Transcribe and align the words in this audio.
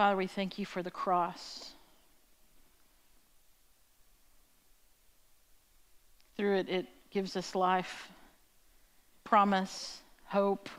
Father, 0.00 0.16
we 0.16 0.26
thank 0.26 0.58
you 0.58 0.64
for 0.64 0.82
the 0.82 0.90
cross. 0.90 1.72
Through 6.38 6.60
it, 6.60 6.70
it 6.70 6.86
gives 7.10 7.36
us 7.36 7.54
life, 7.54 8.08
promise, 9.24 10.00
hope. 10.24 10.70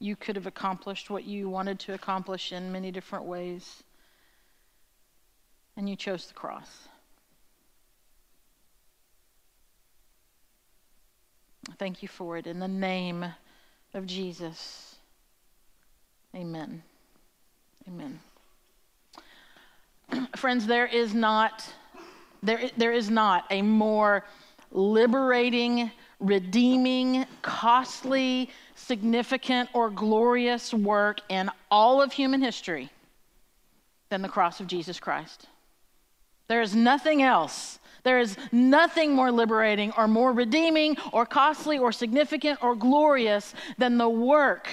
You 0.00 0.16
could 0.16 0.34
have 0.34 0.48
accomplished 0.48 1.08
what 1.08 1.22
you 1.22 1.48
wanted 1.48 1.78
to 1.78 1.94
accomplish 1.94 2.50
in 2.50 2.72
many 2.72 2.90
different 2.90 3.26
ways, 3.26 3.84
and 5.76 5.88
you 5.88 5.94
chose 5.94 6.26
the 6.26 6.34
cross. 6.34 6.88
Thank 11.78 12.02
you 12.02 12.08
for 12.08 12.36
it. 12.36 12.48
In 12.48 12.58
the 12.58 12.66
name 12.66 13.26
of 13.94 14.06
Jesus, 14.06 14.96
amen. 16.34 16.82
Amen. 17.88 18.20
Friends, 20.36 20.66
there 20.66 20.86
is 20.86 21.14
not 21.14 21.64
there, 22.42 22.70
there 22.76 22.92
is 22.92 23.10
not 23.10 23.44
a 23.50 23.62
more 23.62 24.24
liberating, 24.72 25.90
redeeming, 26.20 27.26
costly, 27.42 28.50
significant, 28.74 29.68
or 29.74 29.90
glorious 29.90 30.72
work 30.72 31.20
in 31.28 31.50
all 31.70 32.00
of 32.00 32.12
human 32.12 32.40
history 32.40 32.90
than 34.08 34.22
the 34.22 34.28
cross 34.28 34.60
of 34.60 34.66
Jesus 34.66 34.98
Christ. 34.98 35.46
There 36.48 36.62
is 36.62 36.74
nothing 36.74 37.22
else. 37.22 37.78
There 38.02 38.18
is 38.18 38.36
nothing 38.52 39.14
more 39.14 39.30
liberating 39.30 39.92
or 39.96 40.08
more 40.08 40.32
redeeming 40.32 40.96
or 41.12 41.26
costly 41.26 41.78
or 41.78 41.92
significant 41.92 42.62
or 42.62 42.74
glorious 42.74 43.54
than 43.78 43.98
the 43.98 44.08
work 44.08 44.68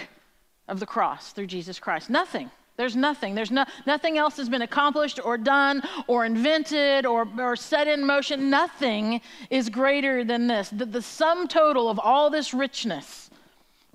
of 0.68 0.80
the 0.80 0.86
cross 0.86 1.32
through 1.32 1.48
Jesus 1.48 1.80
Christ. 1.80 2.10
Nothing. 2.10 2.52
There's 2.78 2.96
nothing. 2.96 3.34
There's 3.34 3.50
no, 3.50 3.66
nothing 3.88 4.20
else 4.20 4.38
has 4.38 4.50
been 4.50 4.62
accomplished 4.62 5.20
or 5.24 5.38
done 5.38 5.82
or 6.06 6.26
invented 6.26 7.08
or, 7.08 7.28
or 7.40 7.56
set 7.56 7.88
in 7.88 8.06
motion. 8.06 8.52
Nothing 8.52 9.22
is 9.50 9.68
greater 9.68 10.24
than 10.24 10.46
this. 10.46 10.70
The, 10.70 10.86
the 10.86 11.02
sum 11.02 11.48
total 11.48 11.90
of 11.90 12.00
all 12.00 12.30
this 12.30 12.54
richness, 12.54 13.32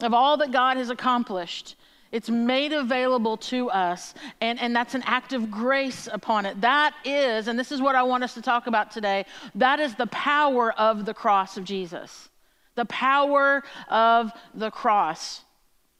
of 0.00 0.12
all 0.12 0.36
that 0.38 0.50
God 0.50 0.78
has 0.78 0.90
accomplished, 0.90 1.76
it's 2.12 2.28
made 2.28 2.72
available 2.72 3.38
to 3.38 3.70
us, 3.70 4.14
and, 4.40 4.60
and 4.60 4.76
that's 4.76 4.94
an 4.94 5.02
act 5.06 5.32
of 5.32 5.50
grace 5.50 6.08
upon 6.12 6.46
it. 6.46 6.60
That 6.60 6.94
is, 7.04 7.48
and 7.48 7.58
this 7.58 7.72
is 7.72 7.80
what 7.80 7.94
I 7.94 8.02
want 8.02 8.22
us 8.22 8.34
to 8.34 8.42
talk 8.42 8.66
about 8.66 8.90
today, 8.90 9.24
that 9.54 9.80
is 9.80 9.94
the 9.94 10.06
power 10.08 10.72
of 10.78 11.06
the 11.06 11.14
cross 11.14 11.56
of 11.56 11.64
Jesus. 11.64 12.28
The 12.74 12.84
power 12.84 13.62
of 13.88 14.30
the 14.54 14.70
cross. 14.70 15.42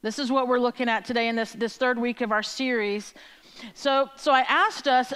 This 0.03 0.19
is 0.19 0.31
what 0.31 0.47
we're 0.47 0.59
looking 0.59 0.87
at 0.87 1.05
today 1.05 1.27
in 1.27 1.35
this, 1.35 1.53
this 1.53 1.77
third 1.77 1.97
week 1.97 2.21
of 2.21 2.31
our 2.31 2.43
series. 2.43 3.13
So, 3.73 4.09
so 4.15 4.31
I 4.31 4.41
asked 4.41 4.87
us 4.87 5.13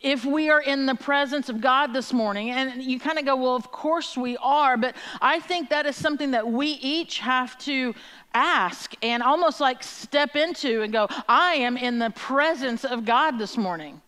if 0.00 0.24
we 0.24 0.48
are 0.50 0.60
in 0.60 0.86
the 0.86 0.94
presence 0.94 1.48
of 1.48 1.60
God 1.60 1.92
this 1.92 2.12
morning, 2.12 2.50
and 2.50 2.82
you 2.82 2.98
kind 2.98 3.18
of 3.18 3.24
go, 3.24 3.36
well, 3.36 3.54
of 3.54 3.70
course 3.70 4.16
we 4.16 4.36
are, 4.38 4.76
but 4.76 4.96
I 5.20 5.40
think 5.40 5.68
that 5.70 5.86
is 5.86 5.96
something 5.96 6.30
that 6.30 6.46
we 6.46 6.68
each 6.68 7.18
have 7.18 7.58
to 7.58 7.94
ask 8.32 8.94
and 9.02 9.22
almost 9.22 9.60
like 9.60 9.82
step 9.82 10.36
into 10.36 10.82
and 10.82 10.92
go, 10.92 11.08
I 11.28 11.54
am 11.54 11.76
in 11.76 11.98
the 11.98 12.10
presence 12.10 12.84
of 12.84 13.04
God 13.04 13.38
this 13.38 13.56
morning. 13.56 14.00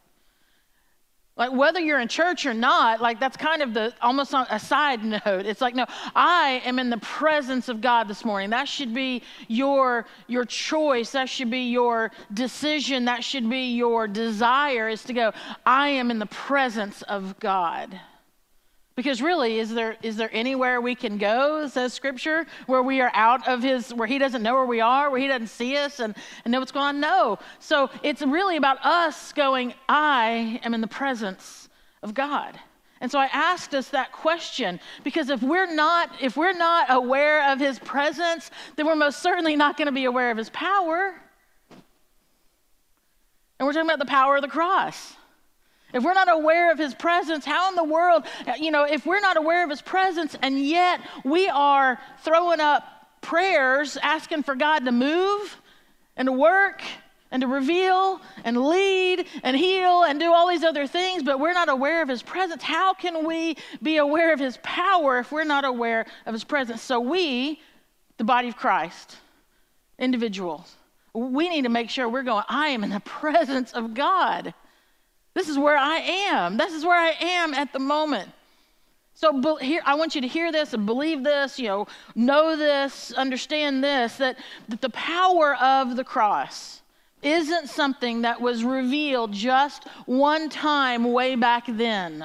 Like 1.35 1.53
whether 1.53 1.81
you're 1.81 2.01
in 2.01 2.09
church 2.09 2.45
or 2.45 2.53
not, 2.53 3.01
like 3.01 3.19
that's 3.19 3.39
kind 3.39 3.63
of 3.63 3.73
the 3.73 3.95
almost 4.03 4.35
a 4.35 4.59
side 4.59 5.03
note. 5.27 5.47
It's 5.47 5.63
like, 5.63 5.75
no, 5.75 5.87
I 6.15 6.63
am 6.65 6.79
in 6.79 6.91
the 6.91 6.99
presence 6.99 7.69
of 7.69 7.81
God 7.81 8.07
this 8.07 8.25
morning. 8.25 8.51
That 8.51 8.69
should 8.69 8.93
be 8.93 9.23
your 9.49 10.07
your 10.27 10.45
choice. 10.45 11.13
That 11.13 11.29
should 11.29 11.51
be 11.51 11.71
your 11.71 12.11
decision. 12.35 13.07
That 13.07 13.25
should 13.25 13.49
be 13.49 13.73
your 13.75 14.07
desire 14.07 14.89
is 14.91 15.03
to 15.05 15.15
go, 15.15 15.33
I 15.65 15.89
am 15.89 16.11
in 16.11 16.19
the 16.19 16.27
presence 16.27 17.01
of 17.03 17.39
God. 17.41 17.99
Because 18.95 19.23
really, 19.23 19.59
is 19.59 19.73
there, 19.73 19.97
is 20.03 20.17
there 20.17 20.29
anywhere 20.33 20.81
we 20.81 20.95
can 20.95 21.17
go, 21.17 21.67
says 21.67 21.95
Scripture, 21.95 22.47
where 22.67 22.83
we 22.83 23.01
are 23.01 23.11
out 23.15 23.49
of 23.49 23.63
His, 23.63 23.93
where 23.95 24.07
He 24.07 24.19
doesn't 24.19 24.43
know 24.43 24.55
where 24.55 24.67
we 24.67 24.81
are, 24.81 25.11
where 25.11 25.21
He 25.21 25.29
doesn't 25.29 25.47
see 25.47 25.77
us 25.77 25.99
and, 25.99 26.15
and 26.45 26.53
know 26.53 26.61
what's 26.61 26.73
going 26.73 26.87
on? 26.87 27.01
No. 27.01 27.39
So 27.59 27.89
it's 28.03 28.21
really 28.21 28.57
about 28.57 28.85
us 28.85 29.33
going, 29.33 29.73
I 29.89 30.61
am 30.63 30.75
in 30.75 30.83
the 30.83 30.87
presence 30.87 31.71
of 32.03 32.13
God. 32.13 32.59
And 33.01 33.11
so 33.11 33.19
I 33.19 33.29
asked 33.33 33.75
us 33.75 33.89
that 33.89 34.13
question 34.13 34.79
because 35.03 35.29
if 35.31 35.43
we're 35.43 35.75
not, 35.75 36.11
if 36.21 36.37
we're 36.37 36.53
not 36.53 36.87
aware 36.89 37.51
of 37.51 37.59
His 37.59 37.79
presence, 37.79 38.51
then 38.77 38.87
we're 38.87 38.95
most 38.95 39.23
certainly 39.23 39.57
not 39.57 39.79
going 39.79 39.87
to 39.87 39.93
be 39.93 40.05
aware 40.05 40.31
of 40.31 40.37
His 40.37 40.51
power. 40.51 41.15
And 43.59 43.67
we're 43.67 43.73
talking 43.73 43.89
about 43.89 44.01
the 44.01 44.07
power 44.07 44.37
of 44.37 44.43
the 44.43 44.49
cross. 44.49 45.15
If 45.93 46.03
we're 46.05 46.15
not 46.15 46.31
aware 46.31 46.73
of 46.73 46.79
his 46.79 46.95
presence, 46.95 47.45
how 47.45 47.69
in 47.69 47.77
the 47.77 47.85
world, 47.85 48.25
you 48.59 48.71
know, 48.71 48.85
if 48.85 49.05
we're 49.05 49.21
not 49.21 49.37
aware 49.37 49.63
of 49.65 49.71
his 49.71 49.83
presence 49.83 50.37
and 50.41 50.59
yet 50.59 51.01
we 51.25 51.49
are 51.49 51.99
throwing 52.23 52.61
up 52.61 52.85
prayers 53.21 53.97
asking 54.03 54.43
for 54.43 54.55
God 54.55 54.85
to 54.85 54.93
move 54.93 55.57
and 56.17 56.27
to 56.27 56.33
work 56.33 56.83
and 57.31 57.41
to 57.41 57.47
reveal 57.47 58.21
and 58.45 58.63
lead 58.67 59.27
and 59.43 59.57
heal 59.57 60.03
and 60.03 60.21
do 60.21 60.33
all 60.33 60.49
these 60.49 60.63
other 60.63 60.87
things, 60.87 61.23
but 61.23 61.41
we're 61.41 61.55
not 61.55 61.69
aware 61.69 62.03
of 62.03 62.09
his 62.09 62.23
presence, 62.23 62.63
how 62.63 62.93
can 62.93 63.27
we 63.27 63.57
be 63.83 63.97
aware 63.97 64.33
of 64.33 64.39
his 64.39 64.59
power 64.63 65.19
if 65.19 65.33
we're 65.33 65.45
not 65.45 65.65
aware 65.65 66.05
of 66.27 66.35
his 66.35 66.45
presence? 66.45 66.83
So 66.83 67.01
we, 67.01 67.61
the 68.19 68.25
body 68.25 68.49
of 68.49 68.57
Christ, 68.57 69.17
individuals, 69.99 70.77
we 71.15 71.49
need 71.49 71.63
to 71.63 71.71
make 71.71 71.91
sure 71.91 72.09
we're 72.09 72.23
going, 72.23 72.45
I 72.49 72.69
am 72.69 72.85
in 72.85 72.91
the 72.91 73.01
presence 73.05 73.73
of 73.73 73.95
God. 73.95 74.53
This 75.35 75.49
is 75.49 75.59
where 75.59 75.77
I 75.77 75.97
am. 75.97 76.57
This 76.57 76.73
is 76.73 76.85
where 76.85 76.99
I 76.99 77.15
am 77.21 77.55
at 77.55 77.73
the 77.73 77.79
moment. 77.79 78.31
So 79.15 79.57
here, 79.57 79.83
I 79.85 79.95
want 79.95 80.15
you 80.15 80.21
to 80.21 80.27
hear 80.27 80.51
this 80.51 80.73
and 80.75 80.85
believe 80.85 81.23
this, 81.23 81.59
you 81.59 81.69
know, 81.69 81.87
know 82.15 82.57
this, 82.57 83.13
understand 83.13 83.85
this, 83.85 84.17
that, 84.17 84.37
that 84.69 84.81
the 84.81 84.91
power 84.91 85.55
of 85.57 85.97
the 85.97 86.05
cross 86.05 86.83
isn't 87.23 87.69
something 87.69 88.23
that 88.23 88.41
was 88.41 88.65
revealed 88.65 89.33
just 89.33 89.87
one 90.07 90.49
time 90.49 91.13
way 91.13 91.37
back 91.37 91.65
then. 91.69 92.25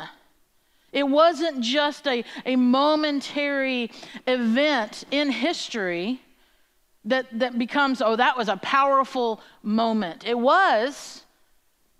It 0.91 1.07
wasn't 1.07 1.61
just 1.61 2.07
a, 2.07 2.23
a 2.45 2.55
momentary 2.55 3.91
event 4.25 5.03
in 5.11 5.29
history 5.29 6.21
that, 7.05 7.27
that 7.37 7.59
becomes, 7.59 8.01
oh, 8.01 8.15
that 8.15 8.37
was 8.37 8.49
a 8.49 8.57
powerful 8.57 9.41
moment. 9.61 10.25
It 10.25 10.37
was, 10.37 11.25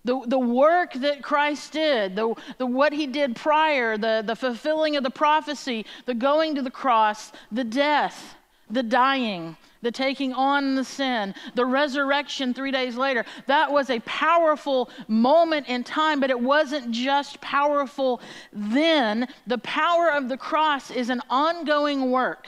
the, 0.08 0.22
the 0.26 0.40
work 0.40 0.94
that 0.94 1.22
Christ 1.22 1.74
did, 1.74 2.16
the, 2.16 2.34
the, 2.58 2.66
what 2.66 2.94
he 2.94 3.06
did 3.06 3.36
prior, 3.36 3.98
the, 3.98 4.24
the 4.26 4.36
fulfilling 4.36 4.96
of 4.96 5.04
the 5.04 5.10
prophecy, 5.10 5.86
the 6.06 6.14
going 6.14 6.56
to 6.56 6.62
the 6.62 6.72
cross, 6.72 7.34
the 7.52 7.66
death, 7.66 8.36
the 8.70 8.84
dying, 8.84 9.58
the 9.82 9.92
taking 9.92 10.32
on 10.34 10.76
the 10.76 10.84
sin, 10.84 11.36
the 11.56 11.66
resurrection 11.66 12.54
three 12.54 12.72
days 12.72 12.96
later. 12.96 13.26
That 13.48 13.70
was 13.70 13.90
a 13.90 14.00
powerful 14.00 14.90
moment 15.10 15.68
in 15.68 15.84
time, 15.84 16.22
but 16.22 16.30
it 16.30 16.40
wasn't 16.40 16.92
just 16.92 17.42
powerful 17.42 18.22
then. 18.54 19.28
The 19.46 19.60
power 19.60 20.10
of 20.10 20.30
the 20.30 20.38
cross 20.38 20.90
is 20.90 21.10
an 21.10 21.22
ongoing 21.30 22.12
work. 22.12 22.48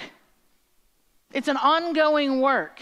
It's 1.34 1.50
an 1.50 1.58
ongoing 1.58 2.40
work. 2.40 2.82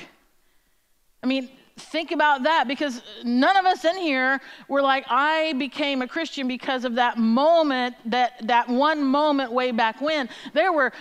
I 1.24 1.28
mean, 1.28 1.50
think 1.78 2.12
about 2.12 2.44
that 2.44 2.68
because 2.68 3.02
none 3.24 3.56
of 3.56 3.66
us 3.66 3.86
in 3.86 3.98
here 3.98 4.42
were 4.68 4.82
like 4.82 5.06
i 5.10 5.54
became 5.54 6.02
a 6.02 6.08
christian 6.08 6.48
because 6.48 6.86
of 6.86 6.96
that 6.96 7.18
moment 7.18 7.96
that 8.06 8.34
that 8.48 8.68
one 8.68 9.04
moment 9.04 9.52
way 9.52 9.72
back 9.72 10.02
when. 10.02 10.30
There 10.54 10.72
were 10.72 10.92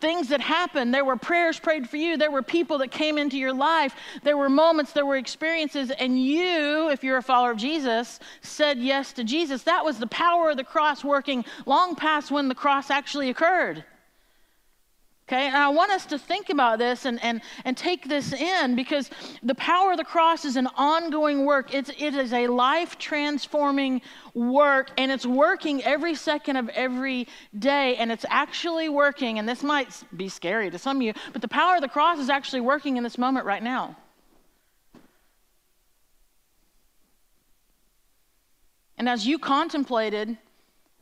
things 0.00 0.28
that 0.28 0.40
happened. 0.40 0.94
There 0.94 1.04
were 1.04 1.16
prayers 1.16 1.58
prayed 1.58 1.88
for 1.88 1.96
you. 1.96 2.16
There 2.16 2.30
were 2.30 2.42
people 2.42 2.78
that 2.78 2.90
came 2.90 3.18
into 3.18 3.38
your 3.38 3.52
life. 3.52 3.94
There 4.22 4.36
were 4.36 4.48
moments 4.48 4.92
there 4.92 5.06
were 5.06 5.16
experiences 5.16 5.90
and 5.90 6.20
you 6.22 6.90
if 6.90 7.02
you're 7.02 7.18
a 7.18 7.22
follower 7.22 7.52
of 7.52 7.58
jesus 7.58 8.20
said 8.42 8.78
yes 8.78 9.12
to 9.14 9.24
jesus. 9.24 9.62
That 9.62 9.84
was 9.84 9.98
the 9.98 10.06
power 10.06 10.50
of 10.50 10.56
the 10.56 10.64
cross 10.64 11.04
working 11.04 11.44
long 11.66 11.94
past 11.96 12.30
when 12.30 12.48
the 12.48 12.54
cross 12.54 12.90
actually 12.90 13.30
occurred 13.30 13.84
Okay, 15.26 15.46
and 15.46 15.56
I 15.56 15.70
want 15.70 15.90
us 15.90 16.04
to 16.06 16.18
think 16.18 16.50
about 16.50 16.78
this 16.78 17.06
and, 17.06 17.22
and, 17.24 17.40
and 17.64 17.74
take 17.78 18.06
this 18.06 18.34
in 18.34 18.76
because 18.76 19.08
the 19.42 19.54
power 19.54 19.92
of 19.92 19.96
the 19.96 20.04
cross 20.04 20.44
is 20.44 20.56
an 20.56 20.68
ongoing 20.76 21.46
work. 21.46 21.72
It's, 21.72 21.88
it 21.96 22.14
is 22.14 22.34
a 22.34 22.46
life 22.46 22.98
transforming 22.98 24.02
work, 24.34 24.90
and 24.98 25.10
it's 25.10 25.24
working 25.24 25.82
every 25.82 26.14
second 26.14 26.56
of 26.56 26.68
every 26.68 27.26
day. 27.58 27.96
And 27.96 28.12
it's 28.12 28.26
actually 28.28 28.90
working, 28.90 29.38
and 29.38 29.48
this 29.48 29.62
might 29.62 29.88
be 30.14 30.28
scary 30.28 30.70
to 30.70 30.78
some 30.78 30.98
of 30.98 31.02
you, 31.02 31.14
but 31.32 31.40
the 31.40 31.48
power 31.48 31.76
of 31.76 31.80
the 31.80 31.88
cross 31.88 32.18
is 32.18 32.28
actually 32.28 32.60
working 32.60 32.98
in 32.98 33.02
this 33.02 33.16
moment 33.16 33.46
right 33.46 33.62
now. 33.62 33.96
And 38.98 39.08
as 39.08 39.26
you 39.26 39.38
contemplated 39.38 40.36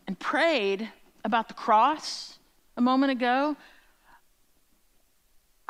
and 0.07 0.17
prayed 0.17 0.89
about 1.25 1.49
the 1.49 1.55
cross 1.55 2.39
a 2.77 2.81
moment 2.81 3.11
ago, 3.11 3.57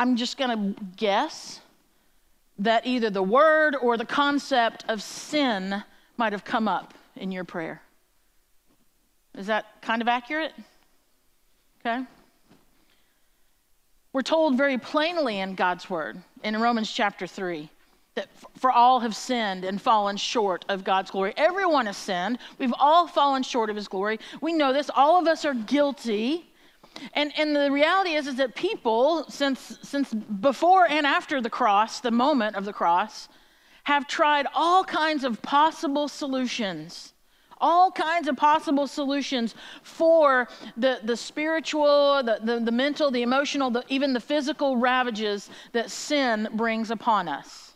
I'm 0.03 0.17
just 0.17 0.37
going 0.37 0.75
to 0.75 0.83
guess 0.97 1.61
that 2.59 2.85
either 2.85 3.09
the 3.09 3.23
word 3.23 3.77
or 3.77 3.97
the 3.97 4.05
concept 4.05 4.85
of 4.89 5.01
sin 5.01 5.85
might 6.17 6.33
have 6.33 6.45
come 6.45 6.67
up 6.67 6.93
in 7.15 7.31
your 7.31 7.45
prayer. 7.45 7.81
Is 9.39 9.47
that 9.47 9.81
kind 9.81 10.03
of 10.03 10.09
accurate? 10.09 10.55
Okay. 11.81 12.05
We're 14.13 14.23
told 14.23 14.57
very 14.57 14.77
plainly 14.77 15.39
in 15.39 15.55
God's 15.55 15.89
word 15.89 16.21
in 16.43 16.61
Romans 16.61 16.91
chapter 16.91 17.29
3 17.29 17.71
that 18.17 18.27
for 18.59 18.73
all 18.73 18.99
have 18.99 19.15
sinned 19.15 19.65
and 19.65 19.81
fallen 19.81 20.17
short 20.17 20.65
of 20.69 20.83
God's 20.83 21.13
glory. 21.13 21.33
Everyone 21.37 21.87
has 21.87 21.97
sinned. 21.97 22.39
We've 22.59 22.75
all 22.77 23.07
fallen 23.07 23.45
short 23.45 23.71
of 23.71 23.77
his 23.77 23.87
glory. 23.87 24.19
We 24.41 24.53
know 24.53 24.73
this. 24.73 24.91
All 24.97 25.21
of 25.21 25.29
us 25.29 25.45
are 25.45 25.55
guilty. 25.55 26.51
And, 27.15 27.33
and 27.39 27.55
the 27.55 27.71
reality 27.71 28.11
is, 28.15 28.27
is 28.27 28.37
that 28.37 28.55
people, 28.55 29.25
since, 29.29 29.79
since 29.83 30.13
before 30.13 30.89
and 30.89 31.07
after 31.07 31.41
the 31.41 31.51
cross, 31.51 32.01
the 32.01 32.11
moment 32.11 32.57
of 32.57 32.65
the 32.65 32.73
cross, 32.73 33.29
have 33.85 34.07
tried 34.07 34.47
all 34.55 34.85
kinds 34.85 35.25
of 35.25 35.43
possible 35.43 36.09
solutions 36.09 37.13
all 37.63 37.93
kinds 37.93 38.27
of 38.27 38.37
possible 38.37 38.89
solutions 38.89 39.55
for 39.83 40.49
the, 40.77 40.99
the 41.05 41.17
spiritual, 41.17 42.21
the, 42.25 42.41
the, 42.43 42.59
the 42.59 42.73
mental, 42.73 43.11
the 43.11 43.23
emotional, 43.23 43.71
the, 43.71 43.85
even 43.89 44.13
the 44.13 44.21
physical 44.21 44.77
ravages 44.77 45.49
that 45.71 45.91
sin 45.91 46.49
brings 46.55 46.91
upon 46.91 47.29
us. 47.29 47.72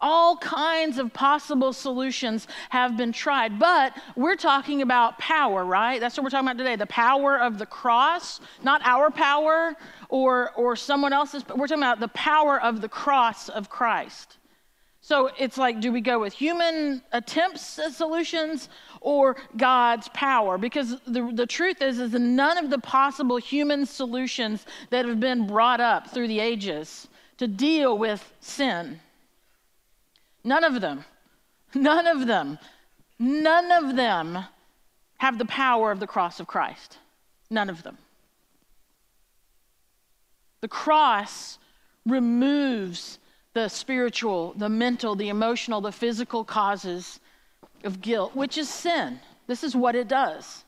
All 0.00 0.36
kinds 0.36 0.98
of 0.98 1.12
possible 1.12 1.72
solutions 1.72 2.46
have 2.70 2.96
been 2.96 3.12
tried, 3.12 3.58
but 3.58 3.96
we're 4.14 4.36
talking 4.36 4.80
about 4.80 5.18
power, 5.18 5.64
right? 5.64 6.00
That's 6.00 6.16
what 6.16 6.22
we're 6.22 6.30
talking 6.30 6.46
about 6.46 6.58
today 6.58 6.76
the 6.76 6.86
power 6.86 7.36
of 7.36 7.58
the 7.58 7.66
cross, 7.66 8.40
not 8.62 8.80
our 8.84 9.10
power 9.10 9.74
or, 10.08 10.52
or 10.52 10.76
someone 10.76 11.12
else's, 11.12 11.42
but 11.42 11.58
we're 11.58 11.66
talking 11.66 11.82
about 11.82 11.98
the 11.98 12.08
power 12.08 12.62
of 12.62 12.80
the 12.80 12.88
cross 12.88 13.48
of 13.48 13.68
Christ. 13.68 14.38
So 15.00 15.30
it's 15.36 15.58
like, 15.58 15.80
do 15.80 15.90
we 15.90 16.00
go 16.00 16.20
with 16.20 16.32
human 16.32 17.02
attempts 17.12 17.78
at 17.80 17.92
solutions 17.92 18.68
or 19.00 19.36
God's 19.56 20.08
power? 20.10 20.58
Because 20.58 21.00
the, 21.06 21.30
the 21.32 21.46
truth 21.46 21.82
is, 21.82 21.98
is 21.98 22.12
none 22.12 22.58
of 22.58 22.70
the 22.70 22.78
possible 22.78 23.38
human 23.38 23.84
solutions 23.84 24.64
that 24.90 25.06
have 25.06 25.18
been 25.18 25.46
brought 25.46 25.80
up 25.80 26.10
through 26.10 26.28
the 26.28 26.38
ages 26.38 27.08
to 27.38 27.48
deal 27.48 27.98
with 27.98 28.32
sin 28.40 29.00
None 30.48 30.64
of 30.64 30.80
them, 30.80 31.04
none 31.74 32.06
of 32.06 32.26
them, 32.26 32.58
none 33.18 33.70
of 33.70 33.96
them 33.96 34.46
have 35.18 35.36
the 35.36 35.44
power 35.44 35.92
of 35.92 36.00
the 36.00 36.06
cross 36.06 36.40
of 36.40 36.46
Christ. 36.46 36.96
None 37.50 37.68
of 37.68 37.82
them. 37.82 37.98
The 40.62 40.68
cross 40.68 41.58
removes 42.06 43.18
the 43.52 43.68
spiritual, 43.68 44.54
the 44.54 44.70
mental, 44.70 45.14
the 45.14 45.28
emotional, 45.28 45.82
the 45.82 45.92
physical 45.92 46.44
causes 46.44 47.20
of 47.84 48.00
guilt, 48.00 48.34
which 48.34 48.56
is 48.56 48.70
sin. 48.70 49.20
This 49.48 49.62
is 49.62 49.76
what 49.76 49.94
it 49.94 50.08
does. 50.08 50.64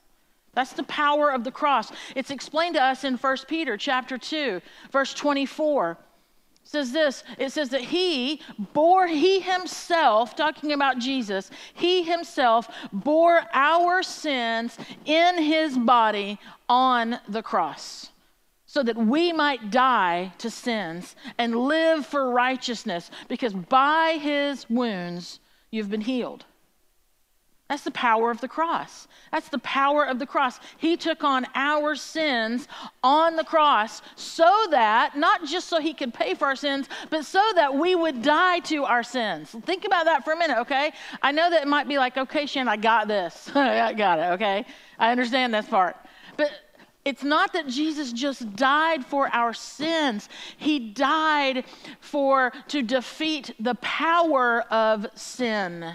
That's 0.53 0.75
the 0.75 0.83
power 0.83 1.31
of 1.31 1.43
the 1.43 1.51
cross. 1.51 1.91
It's 2.15 2.31
explained 2.31 2.75
to 2.75 2.83
us 2.83 3.05
in 3.05 3.17
1 3.17 3.37
Peter 3.49 3.79
chapter 3.79 4.19
2, 4.19 4.61
verse 4.93 5.15
24 5.15 5.97
says 6.65 6.93
this 6.93 7.25
it 7.39 7.51
says 7.51 7.71
that 7.71 7.81
he 7.81 8.41
bore 8.73 9.07
he 9.07 9.41
himself 9.41 10.37
talking 10.37 10.73
about 10.73 10.99
jesus 10.99 11.51
he 11.75 12.03
himself 12.03 12.69
bore 12.93 13.43
our 13.53 14.03
sins 14.03 14.77
in 15.05 15.43
his 15.43 15.77
body 15.77 16.39
on 16.69 17.19
the 17.29 17.43
cross 17.43 18.11
so 18.67 18.85
that 18.85 18.97
we 18.97 19.33
might 19.33 19.71
die 19.71 20.33
to 20.39 20.49
sins 20.49 21.17
and 21.39 21.57
live 21.57 22.07
for 22.07 22.31
righteousness 22.31 23.11
because 23.29 23.53
by 23.53 24.19
his 24.21 24.69
wounds 24.71 25.41
you've 25.71 25.91
been 25.91 26.01
healed 26.01 26.45
that's 27.71 27.85
the 27.85 27.93
power 27.93 28.33
of 28.33 28.41
the 28.41 28.49
cross. 28.49 29.07
That's 29.31 29.49
the 29.49 29.61
power 29.61 30.05
of 30.05 30.19
the 30.19 30.27
cross. 30.27 30.59
He 30.77 30.97
took 30.97 31.23
on 31.23 31.47
our 31.55 31.95
sins 31.95 32.67
on 33.05 33.37
the 33.37 33.45
cross 33.45 34.03
so 34.17 34.67
that, 34.73 35.17
not 35.17 35.45
just 35.45 35.69
so 35.69 35.79
he 35.79 35.95
could 35.95 36.13
pay 36.13 36.35
for 36.35 36.47
our 36.47 36.57
sins, 36.57 36.89
but 37.11 37.25
so 37.25 37.41
that 37.55 37.73
we 37.73 37.95
would 37.95 38.23
die 38.23 38.59
to 38.59 38.83
our 38.83 39.05
sins. 39.05 39.55
Think 39.67 39.85
about 39.85 40.07
that 40.07 40.25
for 40.25 40.33
a 40.33 40.37
minute, 40.37 40.59
okay? 40.59 40.91
I 41.23 41.31
know 41.31 41.49
that 41.49 41.63
it 41.63 41.69
might 41.69 41.87
be 41.87 41.97
like, 41.97 42.17
okay, 42.17 42.45
Shan, 42.45 42.67
I 42.67 42.77
got 42.77 43.07
this. 43.07 43.49
I 43.55 43.93
got 43.93 44.19
it, 44.19 44.33
okay? 44.33 44.67
I 44.99 45.13
understand 45.13 45.55
this 45.55 45.69
part. 45.69 45.95
But 46.37 46.51
it's 47.05 47.23
not 47.23 47.53
that 47.53 47.69
Jesus 47.69 48.13
just 48.13 48.57
died 48.57 49.07
for 49.07 49.33
our 49.33 49.55
sins. 49.55 50.29
He 50.57 50.91
died 50.91 51.67
for 52.01 52.53
to 52.67 52.83
defeat 52.83 53.55
the 53.61 53.77
power 53.77 54.63
of 54.73 55.07
sin 55.15 55.95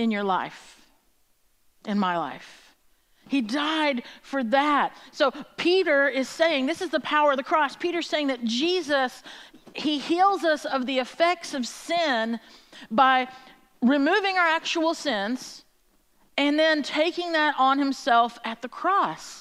in 0.00 0.10
your 0.10 0.24
life, 0.24 0.80
in 1.84 1.98
my 1.98 2.16
life. 2.16 2.74
He 3.28 3.42
died 3.42 4.02
for 4.22 4.42
that. 4.44 4.96
So 5.12 5.30
Peter 5.58 6.08
is 6.08 6.26
saying, 6.28 6.66
this 6.66 6.80
is 6.80 6.88
the 6.88 7.00
power 7.00 7.32
of 7.32 7.36
the 7.36 7.44
cross. 7.44 7.76
Peter's 7.76 8.08
saying 8.08 8.28
that 8.28 8.42
Jesus, 8.42 9.22
he 9.74 9.98
heals 9.98 10.42
us 10.42 10.64
of 10.64 10.86
the 10.86 10.98
effects 10.98 11.52
of 11.52 11.66
sin 11.66 12.40
by 12.90 13.28
removing 13.82 14.36
our 14.36 14.48
actual 14.48 14.94
sins 14.94 15.64
and 16.38 16.58
then 16.58 16.82
taking 16.82 17.32
that 17.32 17.54
on 17.58 17.78
himself 17.78 18.38
at 18.42 18.62
the 18.62 18.68
cross. 18.68 19.39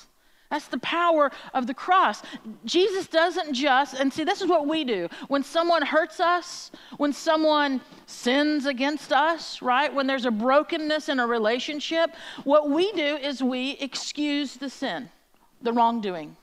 That's 0.49 0.67
the 0.67 0.79
power 0.79 1.31
of 1.53 1.67
the 1.67 1.73
cross. 1.73 2.23
Jesus 2.65 3.07
doesn't 3.07 3.53
just, 3.53 3.93
and 3.93 4.11
see, 4.11 4.23
this 4.23 4.41
is 4.41 4.47
what 4.47 4.67
we 4.67 4.83
do. 4.83 5.07
When 5.27 5.43
someone 5.43 5.83
hurts 5.83 6.19
us, 6.19 6.71
when 6.97 7.13
someone 7.13 7.81
sins 8.07 8.65
against 8.65 9.13
us, 9.13 9.61
right? 9.61 9.93
When 9.93 10.07
there's 10.07 10.25
a 10.25 10.31
brokenness 10.31 11.07
in 11.07 11.19
a 11.19 11.27
relationship, 11.27 12.15
what 12.45 12.69
we 12.69 12.91
do 12.93 13.17
is 13.17 13.43
we 13.43 13.71
excuse 13.79 14.55
the 14.55 14.69
sin, 14.69 15.09
the 15.61 15.71
wrongdoing 15.71 16.35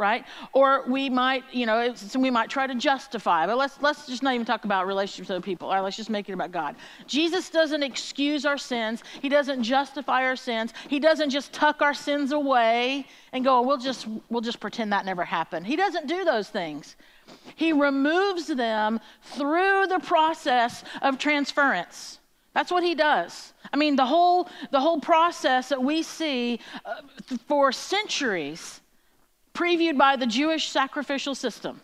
right? 0.00 0.24
Or 0.52 0.84
we 0.88 1.08
might, 1.08 1.44
you 1.52 1.66
know, 1.66 1.94
we 2.18 2.30
might 2.30 2.48
try 2.48 2.66
to 2.66 2.74
justify. 2.74 3.46
But 3.46 3.58
let's 3.58 3.80
let's 3.80 4.06
just 4.06 4.22
not 4.22 4.34
even 4.34 4.46
talk 4.46 4.64
about 4.64 4.86
relationships 4.86 5.28
with 5.28 5.36
other 5.36 5.44
people. 5.44 5.68
All 5.68 5.74
right, 5.74 5.80
let's 5.80 5.96
just 5.96 6.10
make 6.10 6.28
it 6.28 6.32
about 6.32 6.50
God. 6.50 6.74
Jesus 7.06 7.50
doesn't 7.50 7.82
excuse 7.82 8.44
our 8.44 8.58
sins. 8.58 9.04
He 9.20 9.28
doesn't 9.28 9.62
justify 9.62 10.24
our 10.24 10.36
sins. 10.36 10.72
He 10.88 10.98
doesn't 10.98 11.30
just 11.30 11.52
tuck 11.52 11.82
our 11.82 11.94
sins 11.94 12.32
away 12.32 13.06
and 13.32 13.44
go, 13.44 13.62
we'll 13.62 13.78
just 13.78 14.08
we'll 14.30 14.40
just 14.40 14.58
pretend 14.58 14.92
that 14.92 15.04
never 15.04 15.24
happened. 15.24 15.66
He 15.66 15.76
doesn't 15.76 16.08
do 16.08 16.24
those 16.24 16.48
things. 16.48 16.96
He 17.54 17.72
removes 17.72 18.48
them 18.48 18.98
through 19.22 19.86
the 19.86 20.00
process 20.00 20.82
of 21.02 21.18
transference. 21.18 22.18
That's 22.54 22.72
what 22.72 22.82
he 22.82 22.94
does. 22.94 23.52
I 23.72 23.76
mean, 23.76 23.94
the 23.94 24.06
whole 24.06 24.48
the 24.70 24.80
whole 24.80 25.00
process 25.00 25.68
that 25.68 25.82
we 25.82 26.02
see 26.02 26.58
uh, 26.84 27.02
for 27.46 27.70
centuries 27.70 28.79
previewed 29.54 29.98
by 29.98 30.16
the 30.16 30.26
Jewish 30.26 30.68
sacrificial 30.68 31.34
system 31.34 31.80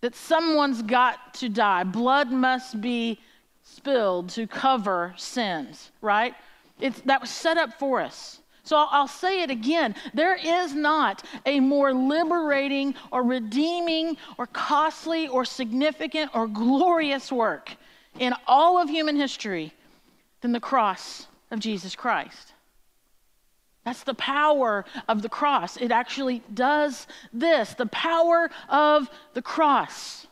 that 0.00 0.14
someone's 0.14 0.82
got 0.82 1.34
to 1.34 1.48
die. 1.48 1.84
Blood 1.84 2.30
must 2.30 2.80
be 2.80 3.18
spilled 3.62 4.28
to 4.30 4.46
cover 4.46 5.14
sins, 5.16 5.92
right? 6.00 6.34
It's, 6.80 7.00
that 7.02 7.20
was 7.20 7.30
set 7.30 7.56
up 7.56 7.78
for 7.78 8.00
us. 8.00 8.40
So 8.64 8.76
I'll, 8.76 8.88
I'll, 8.90 9.08
say 9.08 9.42
it 9.42 9.50
again. 9.50 9.94
There 10.14 10.36
is 10.36 10.74
not 10.74 11.24
a 11.46 11.60
more 11.60 11.92
liberating 11.92 12.94
or 13.10 13.22
redeeming 13.22 14.16
or 14.38 14.46
costly 14.46 15.28
or 15.28 15.44
significant 15.44 16.30
or 16.34 16.46
glorious 16.46 17.32
work 17.32 17.72
in 18.18 18.34
all 18.46 18.80
of 18.80 18.88
human 18.88 19.16
history 19.16 19.72
than 20.40 20.52
the 20.52 20.60
cross 20.60 21.26
of 21.50 21.60
Jesus 21.60 21.94
Christ. 21.94 22.51
That's 23.84 24.04
the 24.04 24.14
power 24.14 24.84
of 25.08 25.22
the 25.22 25.28
cross. 25.28 25.76
It 25.76 25.90
actually 25.90 26.42
does 26.54 27.06
this 27.32 27.74
the 27.74 27.86
power 27.86 28.50
of 28.68 29.10
the 29.34 29.42
cross. 29.42 30.26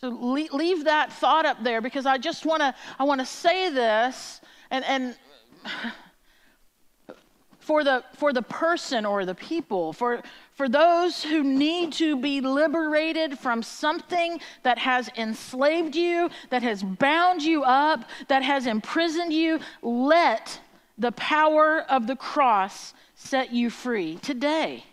So 0.00 0.08
leave 0.08 0.84
that 0.84 1.12
thought 1.12 1.44
up 1.44 1.62
there 1.62 1.82
because 1.82 2.06
I 2.06 2.16
just 2.16 2.46
want 2.46 2.60
to 2.60 2.74
I 2.98 3.04
want 3.04 3.20
to 3.20 3.26
say 3.26 3.70
this 3.70 4.40
and 4.70 4.84
and 4.84 5.16
for 7.58 7.84
the 7.84 8.02
for 8.16 8.32
the 8.32 8.42
person 8.42 9.04
or 9.04 9.26
the 9.26 9.34
people 9.34 9.92
for 9.92 10.22
for 10.60 10.68
those 10.68 11.24
who 11.24 11.42
need 11.42 11.90
to 11.90 12.18
be 12.18 12.42
liberated 12.42 13.38
from 13.38 13.62
something 13.62 14.38
that 14.62 14.76
has 14.76 15.08
enslaved 15.16 15.96
you, 15.96 16.28
that 16.50 16.62
has 16.62 16.82
bound 16.82 17.42
you 17.42 17.62
up, 17.62 18.04
that 18.28 18.42
has 18.42 18.66
imprisoned 18.66 19.32
you, 19.32 19.58
let 19.80 20.60
the 20.98 21.12
power 21.12 21.80
of 21.88 22.06
the 22.06 22.14
cross 22.14 22.92
set 23.14 23.54
you 23.54 23.70
free 23.70 24.16
today. 24.16 24.84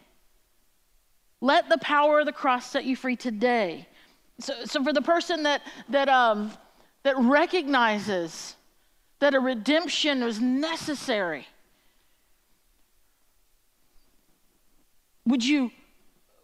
Let 1.41 1.67
the 1.67 1.79
power 1.79 2.21
of 2.21 2.27
the 2.27 2.31
cross 2.31 2.71
set 2.71 2.85
you 2.85 2.95
free 2.95 3.17
today. 3.17 3.89
So, 4.39 4.53
so 4.63 4.81
for 4.81 4.93
the 4.93 5.01
person 5.01 5.43
that, 5.43 5.63
that, 5.89 6.07
um, 6.07 6.49
that 7.03 7.17
recognizes 7.17 8.55
that 9.19 9.35
a 9.35 9.39
redemption 9.41 10.23
was 10.23 10.39
necessary, 10.39 11.45
would 15.27 15.45
you, 15.45 15.71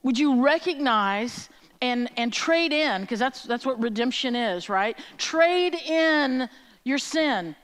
would 0.04 0.18
you 0.18 0.44
recognize 0.44 1.50
and, 1.82 2.10
and 2.18 2.32
trade 2.32 2.72
in, 2.72 3.02
because 3.02 3.20
that's, 3.20 3.44
that's 3.44 3.66
what 3.66 3.82
redemption 3.82 4.36
is, 4.36 4.70
right? 4.70 4.98
Trade 5.18 5.75
in 5.75 6.50
your 6.84 6.98
sin 6.98 7.56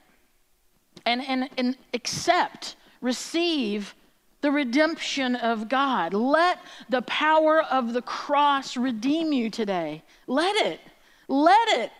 and, 1.05 1.21
and, 1.21 1.49
and 1.57 1.77
accept, 1.93 2.75
receive 3.01 3.95
the 4.41 4.51
redemption 4.51 5.35
of 5.35 5.67
God. 5.67 6.13
Let 6.13 6.59
the 6.89 7.01
power 7.03 7.61
of 7.63 7.93
the 7.93 8.01
cross 8.01 8.77
redeem 8.77 9.33
you 9.33 9.49
today. 9.49 10.03
Let 10.27 10.55
it. 10.65 10.79
Let 11.27 11.67
it. 11.79 11.91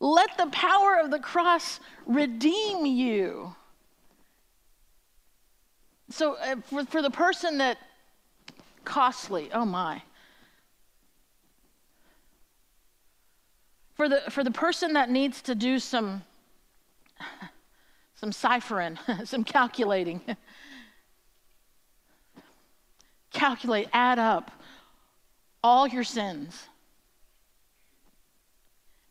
Let 0.00 0.36
the 0.36 0.48
power 0.48 0.98
of 1.02 1.10
the 1.10 1.20
cross 1.20 1.80
redeem 2.04 2.84
you. 2.84 3.54
So, 6.10 6.34
uh, 6.34 6.56
for, 6.64 6.84
for 6.84 7.02
the 7.02 7.10
person 7.10 7.58
that 7.58 7.78
costly, 8.84 9.50
oh 9.52 9.64
my. 9.64 10.02
For 13.94 14.08
the, 14.08 14.22
for 14.30 14.44
the 14.44 14.50
person 14.50 14.92
that 14.92 15.10
needs 15.10 15.42
to 15.42 15.54
do 15.54 15.78
some, 15.78 16.22
some 18.14 18.30
ciphering, 18.30 18.98
some 19.24 19.42
calculating, 19.42 20.20
calculate, 23.32 23.88
add 23.92 24.18
up 24.18 24.50
all 25.64 25.88
your 25.88 26.04
sins 26.04 26.68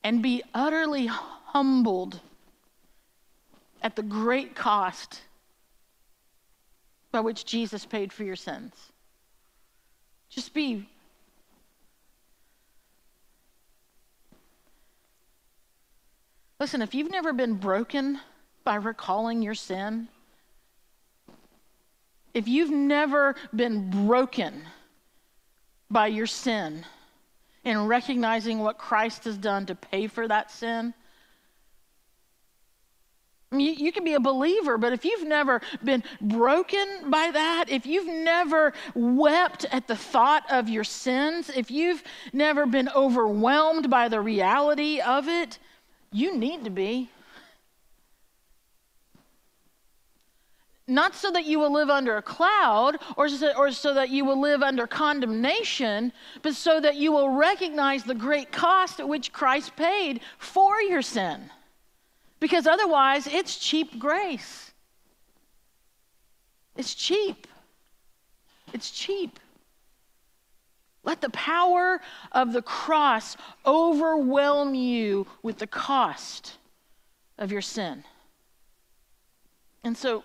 and 0.03 0.21
be 0.21 0.43
utterly 0.53 1.07
humbled 1.07 2.21
at 3.81 3.95
the 3.95 4.03
great 4.03 4.55
cost 4.55 5.21
by 7.15 7.21
which 7.21 7.45
Jesus 7.45 7.85
paid 7.85 8.11
for 8.11 8.25
your 8.25 8.35
sins. 8.35 8.73
Just 10.27 10.53
be 10.53 10.85
Listen, 16.59 16.81
if 16.81 16.93
you've 16.93 17.11
never 17.11 17.31
been 17.31 17.53
broken 17.53 18.19
by 18.65 18.75
recalling 18.75 19.41
your 19.41 19.55
sin, 19.55 20.09
if 22.33 22.49
you've 22.49 22.71
never 22.71 23.35
been 23.55 23.89
broken 24.07 24.63
by 25.89 26.07
your 26.07 26.27
sin 26.27 26.85
and 27.63 27.87
recognizing 27.87 28.59
what 28.59 28.77
Christ 28.77 29.23
has 29.23 29.37
done 29.37 29.65
to 29.67 29.75
pay 29.75 30.07
for 30.07 30.27
that 30.27 30.51
sin, 30.51 30.93
you, 33.59 33.71
you, 33.71 33.91
can 33.91 34.03
be 34.03 34.13
a 34.13 34.19
believer, 34.19 34.77
but 34.77 34.93
if 34.93 35.05
you've 35.05 35.27
never 35.27 35.61
been 35.83 36.03
broken 36.21 37.09
by 37.09 37.31
that, 37.31 37.65
if 37.69 37.85
you've 37.85 38.07
never 38.07 38.73
wept 38.93 39.65
at 39.71 39.87
the 39.87 39.95
thought 39.95 40.43
of 40.51 40.69
your 40.69 40.83
sins, 40.83 41.49
if 41.55 41.69
you've 41.69 42.03
never 42.33 42.65
been 42.65 42.89
overwhelmed 42.89 43.89
by 43.89 44.07
the 44.07 44.21
reality 44.21 44.99
of 44.99 45.27
it, 45.27 45.59
you 46.11 46.37
need 46.37 46.63
to 46.63 46.69
be. 46.69 47.09
Not 50.87 51.15
so 51.15 51.31
that 51.31 51.45
you 51.45 51.57
will 51.57 51.73
live 51.73 51.89
under 51.89 52.17
a 52.17 52.21
cloud 52.21 52.97
or 53.17 53.27
so, 53.27 53.51
or 53.57 53.71
so 53.71 53.95
that 53.95 54.09
you 54.09 54.23
will 54.23 54.39
live 54.39 54.61
under 54.61 54.85
condemnation, 54.85 56.13
but 56.43 56.53
so 56.53 56.79
that 56.79 56.95
you 56.95 57.11
will 57.11 57.29
recognize 57.29 58.03
the 58.03 58.13
great 58.13 58.51
cost 58.51 58.99
at 58.99 59.07
which 59.07 59.33
Christ 59.33 59.75
paid 59.75 60.21
for 60.37 60.79
your 60.81 61.01
sin. 61.01 61.49
Because 62.39 62.67
otherwise, 62.67 63.27
it's 63.27 63.57
cheap 63.57 63.97
grace. 63.97 64.71
It's 66.75 66.93
cheap. 66.93 67.47
It's 68.73 68.91
cheap. 68.91 69.39
Let 71.03 71.21
the 71.21 71.29
power 71.29 72.01
of 72.31 72.51
the 72.51 72.61
cross 72.61 73.37
overwhelm 73.65 74.73
you 74.73 75.27
with 75.43 75.59
the 75.59 75.67
cost 75.67 76.57
of 77.37 77.51
your 77.51 77.61
sin. 77.61 78.03
And 79.83 79.95
so, 79.95 80.23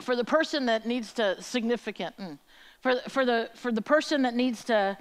for 0.00 0.14
the 0.14 0.24
person 0.24 0.66
that 0.66 0.86
needs 0.86 1.12
to, 1.14 1.40
significant, 1.40 2.16
mm, 2.18 2.38
for, 2.80 2.96
for, 3.08 3.24
the, 3.24 3.48
for 3.54 3.72
the 3.72 3.80
person 3.80 4.22
that 4.22 4.34
needs 4.34 4.64
to, 4.64 4.98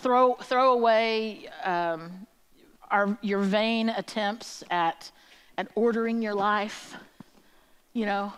throw, 0.00 0.34
throw 0.34 0.72
away 0.72 1.48
um, 1.64 2.26
our, 2.90 3.16
your 3.22 3.40
vain 3.40 3.88
attempts 3.88 4.62
at, 4.70 5.10
at 5.58 5.68
ordering 5.74 6.22
your 6.22 6.34
life, 6.34 6.94
you 7.92 8.06
know, 8.06 8.32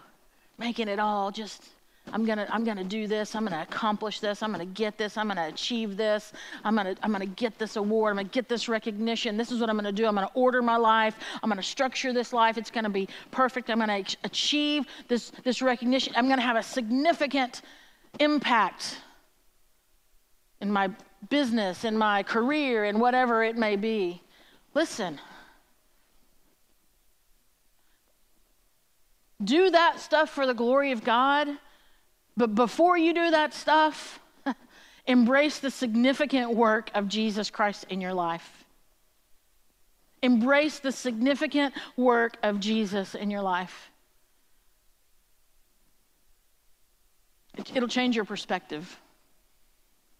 making 0.58 0.88
it 0.88 0.98
all 0.98 1.30
just 1.30 1.62
I'm 2.12 2.24
gonna, 2.24 2.46
I'm 2.50 2.64
gonna 2.64 2.84
do 2.84 3.06
this, 3.06 3.34
I'm 3.34 3.44
gonna 3.44 3.62
accomplish 3.62 4.20
this, 4.20 4.42
I'm 4.42 4.52
gonna 4.52 4.64
get 4.64 4.96
this, 4.96 5.16
I'm 5.16 5.26
gonna 5.26 5.48
achieve 5.48 5.96
this, 5.96 6.32
I'm 6.64 6.76
gonna, 6.76 6.94
I'm 7.02 7.10
gonna 7.10 7.26
get 7.26 7.58
this 7.58 7.76
award, 7.76 8.10
I'm 8.10 8.16
gonna 8.16 8.28
get 8.28 8.48
this 8.48 8.68
recognition, 8.68 9.36
this 9.36 9.50
is 9.50 9.60
what 9.60 9.68
I'm 9.68 9.76
gonna 9.76 9.90
do, 9.90 10.06
I'm 10.06 10.14
gonna 10.14 10.30
order 10.34 10.62
my 10.62 10.76
life, 10.76 11.16
I'm 11.42 11.50
gonna 11.50 11.62
structure 11.62 12.12
this 12.12 12.32
life, 12.32 12.58
it's 12.58 12.70
gonna 12.70 12.90
be 12.90 13.08
perfect, 13.32 13.70
I'm 13.70 13.80
gonna 13.80 14.04
achieve 14.22 14.86
this, 15.08 15.32
this 15.42 15.60
recognition, 15.62 16.12
I'm 16.16 16.28
gonna 16.28 16.42
have 16.42 16.56
a 16.56 16.62
significant 16.62 17.62
impact 18.20 19.00
in 20.60 20.70
my 20.70 20.90
business, 21.28 21.84
in 21.84 21.96
my 21.96 22.22
career, 22.22 22.84
in 22.84 22.98
whatever 22.98 23.42
it 23.42 23.56
may 23.56 23.76
be. 23.76 24.22
Listen, 24.74 25.20
do 29.42 29.70
that 29.70 30.00
stuff 30.00 30.30
for 30.30 30.46
the 30.46 30.54
glory 30.54 30.92
of 30.92 31.04
God, 31.04 31.48
but 32.36 32.54
before 32.54 32.98
you 32.98 33.14
do 33.14 33.30
that 33.30 33.54
stuff, 33.54 34.20
embrace 35.06 35.58
the 35.58 35.70
significant 35.70 36.54
work 36.54 36.90
of 36.94 37.08
Jesus 37.08 37.50
Christ 37.50 37.86
in 37.88 38.00
your 38.00 38.14
life. 38.14 38.64
Embrace 40.22 40.78
the 40.78 40.92
significant 40.92 41.74
work 41.96 42.36
of 42.42 42.60
Jesus 42.60 43.14
in 43.14 43.30
your 43.30 43.42
life. 43.42 43.90
It'll 47.74 47.88
change 47.88 48.16
your 48.16 48.24
perspective. 48.24 48.98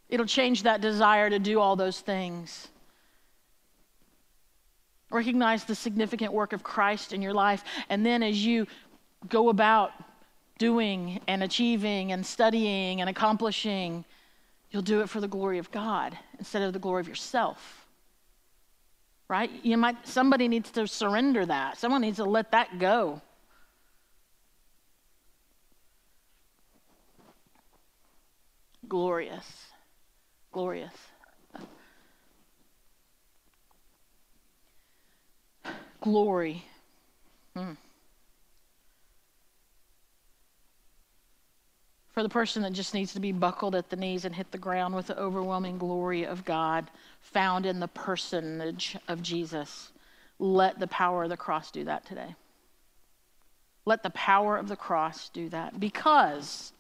It'll 0.08 0.26
change 0.26 0.62
that 0.62 0.80
desire 0.80 1.28
to 1.30 1.38
do 1.38 1.60
all 1.60 1.76
those 1.76 2.00
things. 2.00 2.68
Recognize 5.10 5.64
the 5.64 5.74
significant 5.74 6.32
work 6.32 6.52
of 6.52 6.62
Christ 6.62 7.12
in 7.12 7.22
your 7.22 7.34
life, 7.34 7.64
and 7.88 8.04
then 8.04 8.22
as 8.22 8.44
you 8.44 8.66
go 9.28 9.48
about 9.48 9.92
doing 10.58 11.20
and 11.28 11.42
achieving 11.42 12.12
and 12.12 12.24
studying 12.24 13.00
and 13.00 13.10
accomplishing, 13.10 14.04
you'll 14.70 14.82
do 14.82 15.00
it 15.00 15.08
for 15.08 15.20
the 15.20 15.28
glory 15.28 15.58
of 15.58 15.70
God 15.70 16.16
instead 16.38 16.62
of 16.62 16.72
the 16.72 16.78
glory 16.78 17.00
of 17.00 17.08
yourself. 17.08 17.86
Right? 19.28 19.50
You 19.62 19.76
might 19.76 20.06
somebody 20.06 20.48
needs 20.48 20.70
to 20.72 20.86
surrender 20.86 21.44
that. 21.46 21.78
Someone 21.78 22.00
needs 22.00 22.16
to 22.16 22.24
let 22.24 22.52
that 22.52 22.78
go. 22.78 23.20
Glorious. 28.88 29.66
Glorious. 30.56 30.94
Glory. 36.00 36.64
Hmm. 37.54 37.72
for 42.08 42.22
the 42.22 42.30
person 42.30 42.62
that 42.62 42.72
just 42.72 42.94
needs 42.94 43.12
to 43.12 43.20
be 43.20 43.32
buckled 43.32 43.74
at 43.74 43.90
the 43.90 43.96
knees 43.96 44.24
and 44.24 44.34
hit 44.34 44.50
the 44.50 44.56
ground 44.56 44.94
with 44.94 45.08
the 45.08 45.18
overwhelming 45.18 45.76
glory 45.76 46.24
of 46.24 46.46
God 46.46 46.90
found 47.20 47.66
in 47.66 47.78
the 47.78 47.88
personage 47.88 48.96
of 49.08 49.20
Jesus. 49.20 49.92
Let 50.38 50.78
the 50.78 50.86
power 50.86 51.24
of 51.24 51.28
the 51.28 51.36
cross 51.36 51.70
do 51.70 51.84
that 51.84 52.06
today. 52.06 52.34
Let 53.84 54.02
the 54.02 54.08
power 54.08 54.56
of 54.56 54.68
the 54.68 54.76
cross 54.76 55.28
do 55.28 55.50
that 55.50 55.78
because 55.78 56.72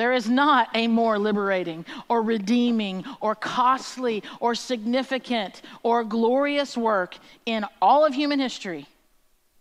there 0.00 0.14
is 0.14 0.30
not 0.30 0.70
a 0.74 0.88
more 0.88 1.18
liberating 1.18 1.84
or 2.08 2.22
redeeming 2.22 3.04
or 3.20 3.34
costly 3.34 4.22
or 4.40 4.54
significant 4.54 5.60
or 5.82 6.04
glorious 6.04 6.74
work 6.74 7.18
in 7.44 7.66
all 7.82 8.06
of 8.06 8.14
human 8.14 8.40
history 8.40 8.86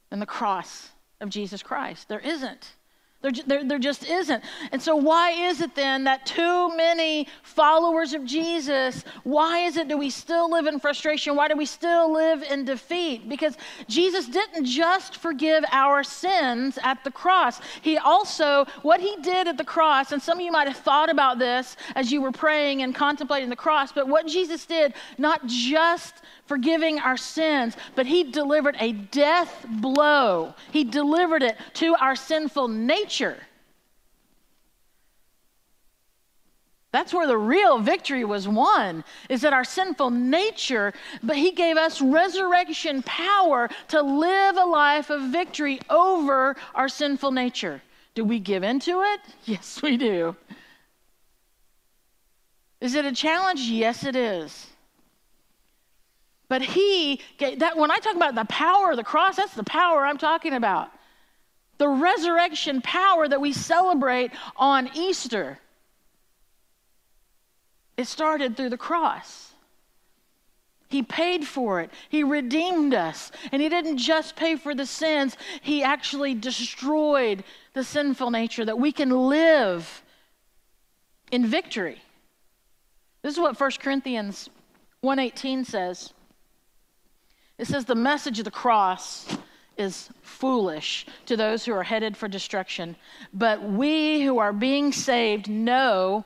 than 0.09 0.19
the 0.19 0.25
cross 0.25 0.91
of 1.19 1.27
Jesus 1.27 1.61
Christ. 1.61 2.07
There 2.07 2.21
isn't. 2.21 2.71
There, 3.21 3.31
there, 3.47 3.63
there, 3.65 3.79
just 3.79 4.07
isn't. 4.07 4.41
And 4.71 4.81
so, 4.81 4.95
why 4.95 5.31
is 5.31 5.59
it 5.59 5.75
then 5.75 6.05
that 6.05 6.25
too 6.25 6.73
many 6.77 7.27
followers 7.43 8.13
of 8.13 8.23
Jesus, 8.23 9.03
why 9.25 9.59
is 9.59 9.75
it 9.75 9.89
do 9.89 9.97
we 9.97 10.09
still 10.09 10.49
live 10.49 10.67
in 10.67 10.79
frustration? 10.79 11.35
Why 11.35 11.49
do 11.49 11.57
we 11.57 11.65
still 11.65 12.13
live 12.13 12.43
in 12.43 12.63
defeat? 12.63 13.27
Because 13.27 13.57
Jesus 13.89 14.25
didn't 14.25 14.63
just 14.63 15.17
forgive 15.17 15.65
our 15.73 16.01
sins 16.01 16.79
at 16.81 17.03
the 17.03 17.11
cross. 17.11 17.59
He 17.81 17.97
also, 17.97 18.65
what 18.83 19.01
he 19.01 19.17
did 19.21 19.49
at 19.49 19.57
the 19.57 19.65
cross, 19.65 20.13
and 20.13 20.21
some 20.21 20.37
of 20.37 20.45
you 20.45 20.51
might 20.53 20.69
have 20.69 20.77
thought 20.77 21.09
about 21.09 21.39
this 21.39 21.75
as 21.95 22.13
you 22.13 22.21
were 22.21 22.31
praying 22.31 22.83
and 22.83 22.95
contemplating 22.95 23.49
the 23.49 23.55
cross, 23.57 23.91
but 23.91 24.07
what 24.07 24.27
Jesus 24.27 24.65
did, 24.65 24.93
not 25.17 25.45
just 25.45 26.21
forgiving 26.49 26.99
our 26.99 27.15
sins, 27.15 27.77
but 27.95 28.07
He 28.07 28.23
delivered 28.23 28.75
a 28.79 28.91
death 28.91 29.65
blow. 29.69 30.55
He 30.71 30.83
delivered 30.83 31.43
it 31.43 31.55
to 31.75 31.95
our 31.95 32.15
sinful 32.15 32.67
nature. 32.69 33.08
That's 36.91 37.13
where 37.13 37.27
the 37.27 37.37
real 37.37 37.77
victory 37.77 38.25
was 38.25 38.47
won, 38.47 39.03
is 39.29 39.41
that 39.41 39.53
our 39.53 39.63
sinful 39.63 40.09
nature, 40.09 40.93
but 41.21 41.37
He 41.37 41.51
gave 41.51 41.77
us 41.77 42.01
resurrection 42.01 43.03
power 43.03 43.69
to 43.89 44.01
live 44.01 44.57
a 44.57 44.65
life 44.65 45.11
of 45.11 45.21
victory 45.31 45.79
over 45.89 46.55
our 46.73 46.89
sinful 46.89 47.31
nature. 47.31 47.81
Do 48.15 48.25
we 48.25 48.39
give 48.39 48.63
into 48.63 49.01
it? 49.01 49.21
Yes, 49.45 49.81
we 49.81 49.97
do. 49.97 50.35
Is 52.81 52.95
it 52.95 53.05
a 53.05 53.11
challenge? 53.11 53.61
Yes, 53.61 54.03
it 54.03 54.15
is. 54.15 54.67
But 56.47 56.63
he, 56.63 57.21
that 57.39 57.77
when 57.77 57.91
I 57.91 57.97
talk 57.97 58.15
about 58.15 58.33
the 58.33 58.45
power 58.45 58.91
of 58.91 58.97
the 58.97 59.03
cross, 59.03 59.35
that's 59.35 59.53
the 59.53 59.63
power 59.63 60.05
I'm 60.05 60.17
talking 60.17 60.53
about. 60.53 60.89
The 61.79 61.89
resurrection 61.89 62.81
power 62.81 63.27
that 63.27 63.41
we 63.41 63.51
celebrate 63.51 64.31
on 64.55 64.89
Easter. 64.93 65.57
It 67.97 68.05
started 68.05 68.55
through 68.55 68.69
the 68.69 68.77
cross. 68.77 69.53
He 70.89 71.03
paid 71.03 71.47
for 71.47 71.81
it. 71.81 71.91
He 72.09 72.23
redeemed 72.23 72.93
us. 72.93 73.31
And 73.51 73.61
He 73.61 73.69
didn't 73.69 73.97
just 73.97 74.35
pay 74.35 74.55
for 74.55 74.75
the 74.75 74.85
sins, 74.85 75.37
He 75.61 75.83
actually 75.83 76.35
destroyed 76.35 77.43
the 77.73 77.83
sinful 77.83 78.29
nature 78.29 78.65
that 78.65 78.77
we 78.77 78.91
can 78.91 79.09
live 79.09 80.03
in 81.31 81.45
victory. 81.45 82.01
This 83.21 83.33
is 83.33 83.39
what 83.39 83.59
1 83.59 83.71
Corinthians 83.79 84.49
1:18 85.03 85.65
says. 85.65 86.13
It 87.57 87.67
says 87.67 87.85
the 87.85 87.95
message 87.95 88.39
of 88.39 88.45
the 88.45 88.51
cross 88.51 89.27
is 89.79 90.09
foolish 90.21 91.05
to 91.25 91.37
those 91.37 91.65
who 91.65 91.73
are 91.73 91.83
headed 91.83 92.15
for 92.15 92.27
destruction, 92.27 92.95
but 93.33 93.63
we 93.63 94.21
who 94.21 94.39
are 94.39 94.53
being 94.53 94.91
saved 94.91 95.49
know 95.49 96.25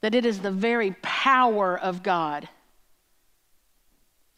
that 0.00 0.14
it 0.14 0.24
is 0.24 0.40
the 0.40 0.50
very 0.50 0.96
power 1.02 1.78
of 1.78 2.02
God. 2.02 2.48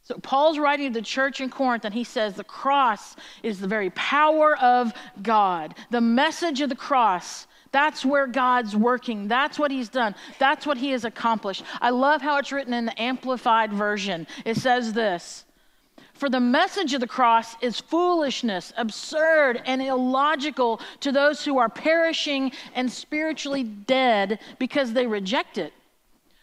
So 0.03 0.17
Paul's 0.17 0.59
writing 0.59 0.93
to 0.93 0.99
the 0.99 1.07
church 1.07 1.41
in 1.41 1.51
Corinth 1.51 1.85
and 1.85 1.95
he 1.95 2.03
says 2.03 2.35
the 2.35 2.43
cross 2.43 3.15
is 3.45 3.61
the 3.61 3.69
very 3.69 3.91
power 3.91 4.57
of 4.59 4.93
God. 5.23 5.75
The 5.91 6.01
message 6.01 6.61
of 6.61 6.69
the 6.69 6.75
cross 6.75 7.47
that's 7.73 8.05
where 8.05 8.27
God's 8.27 8.75
working. 8.75 9.29
That's 9.29 9.59
what 9.59 9.71
He's 9.71 9.89
done. 9.89 10.15
That's 10.39 10.67
what 10.67 10.77
He 10.77 10.91
has 10.91 11.05
accomplished. 11.05 11.63
I 11.81 11.91
love 11.91 12.21
how 12.21 12.39
it's 12.39 12.53
written 12.53 12.75
in 12.75 12.87
the 12.87 13.01
Amplified 13.01 13.73
Version. 13.73 14.27
It 14.45 14.57
says 14.57 14.93
this 14.93 15.45
for 16.21 16.29
the 16.29 16.39
message 16.39 16.93
of 16.93 17.01
the 17.01 17.07
cross 17.07 17.57
is 17.63 17.81
foolishness, 17.81 18.75
absurd, 18.77 19.63
and 19.65 19.81
illogical 19.81 20.79
to 21.01 21.11
those 21.11 21.43
who 21.43 21.57
are 21.57 21.71
perishing 21.71 22.53
and 22.75 22.93
spiritually 22.93 23.65
dead 23.65 24.39
because 24.59 24.93
they 24.93 25.07
reject 25.07 25.57
it. 25.57 25.73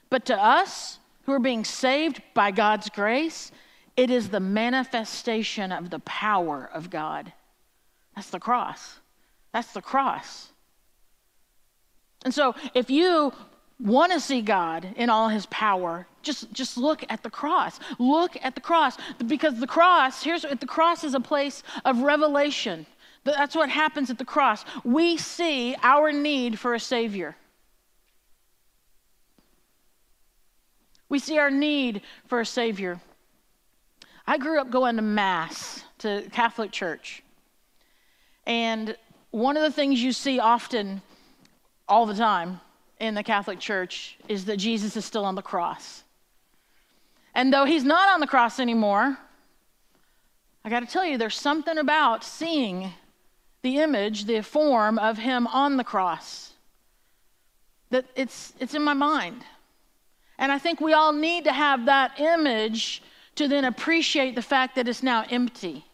But 0.09 0.25
to 0.25 0.35
us 0.35 0.97
who 1.23 1.33
are 1.33 1.39
being 1.39 1.63
saved 1.63 2.23
by 2.33 2.49
God's 2.49 2.89
grace, 2.89 3.51
it 3.95 4.09
is 4.09 4.29
the 4.29 4.39
manifestation 4.39 5.71
of 5.71 5.91
the 5.91 5.99
power 5.99 6.67
of 6.73 6.89
God. 6.89 7.31
That's 8.15 8.31
the 8.31 8.39
cross. 8.39 8.99
That's 9.53 9.73
the 9.73 9.81
cross. 9.81 10.49
And 12.25 12.33
so, 12.33 12.55
if 12.73 12.89
you 12.89 13.31
want 13.79 14.11
to 14.11 14.19
see 14.19 14.41
God 14.41 14.87
in 14.95 15.11
all 15.11 15.29
his 15.29 15.45
power, 15.45 16.07
just, 16.27 16.51
just 16.53 16.77
look 16.77 17.03
at 17.09 17.23
the 17.23 17.29
cross. 17.29 17.79
Look 17.97 18.37
at 18.43 18.53
the 18.53 18.61
cross. 18.61 18.97
Because 19.25 19.59
the 19.59 19.65
cross, 19.65 20.21
here's 20.21 20.43
the 20.43 20.67
cross 20.67 21.03
is 21.03 21.15
a 21.15 21.19
place 21.19 21.63
of 21.85 22.01
revelation. 22.01 22.85
That's 23.23 23.55
what 23.55 23.69
happens 23.69 24.09
at 24.09 24.19
the 24.19 24.25
cross. 24.25 24.63
We 24.83 25.17
see 25.17 25.75
our 25.81 26.11
need 26.11 26.59
for 26.59 26.75
a 26.75 26.79
Savior. 26.79 27.35
We 31.09 31.19
see 31.19 31.37
our 31.37 31.49
need 31.49 32.01
for 32.27 32.41
a 32.41 32.45
Savior. 32.45 32.99
I 34.25 34.37
grew 34.37 34.59
up 34.59 34.69
going 34.69 34.97
to 34.97 35.01
Mass, 35.01 35.83
to 35.99 36.23
Catholic 36.31 36.71
Church. 36.71 37.23
And 38.45 38.95
one 39.31 39.57
of 39.57 39.63
the 39.63 39.71
things 39.71 40.03
you 40.03 40.11
see 40.11 40.39
often, 40.39 41.01
all 41.87 42.05
the 42.05 42.13
time, 42.13 42.59
in 42.99 43.13
the 43.13 43.23
Catholic 43.23 43.59
Church 43.59 44.17
is 44.27 44.45
that 44.45 44.57
Jesus 44.57 44.97
is 44.97 45.05
still 45.05 45.25
on 45.25 45.35
the 45.35 45.41
cross. 45.41 46.03
And 47.37 47.53
though 47.53 47.65
he's 47.65 47.83
not 47.83 48.09
on 48.09 48.19
the 48.19 48.25
cross 48.25 48.59
anymore, 48.59 49.15
I 50.65 50.69
got 50.71 50.79
to 50.79 50.87
tell 50.87 51.05
you, 51.05 51.19
there's 51.19 51.39
something 51.39 51.77
about 51.77 52.23
seeing 52.23 52.91
the 53.61 53.77
image, 53.77 54.25
the 54.25 54.41
form 54.41 54.97
of 54.97 55.19
him 55.19 55.45
on 55.45 55.77
the 55.77 55.83
cross 55.83 56.53
that 57.91 58.05
it's, 58.15 58.53
it's 58.59 58.73
in 58.73 58.81
my 58.81 58.95
mind. 58.95 59.43
And 60.39 60.51
I 60.51 60.57
think 60.57 60.81
we 60.81 60.93
all 60.93 61.13
need 61.13 61.43
to 61.43 61.53
have 61.53 61.85
that 61.85 62.19
image 62.19 63.03
to 63.35 63.47
then 63.47 63.65
appreciate 63.65 64.33
the 64.33 64.41
fact 64.41 64.75
that 64.75 64.87
it's 64.87 65.03
now 65.03 65.23
empty. 65.29 65.85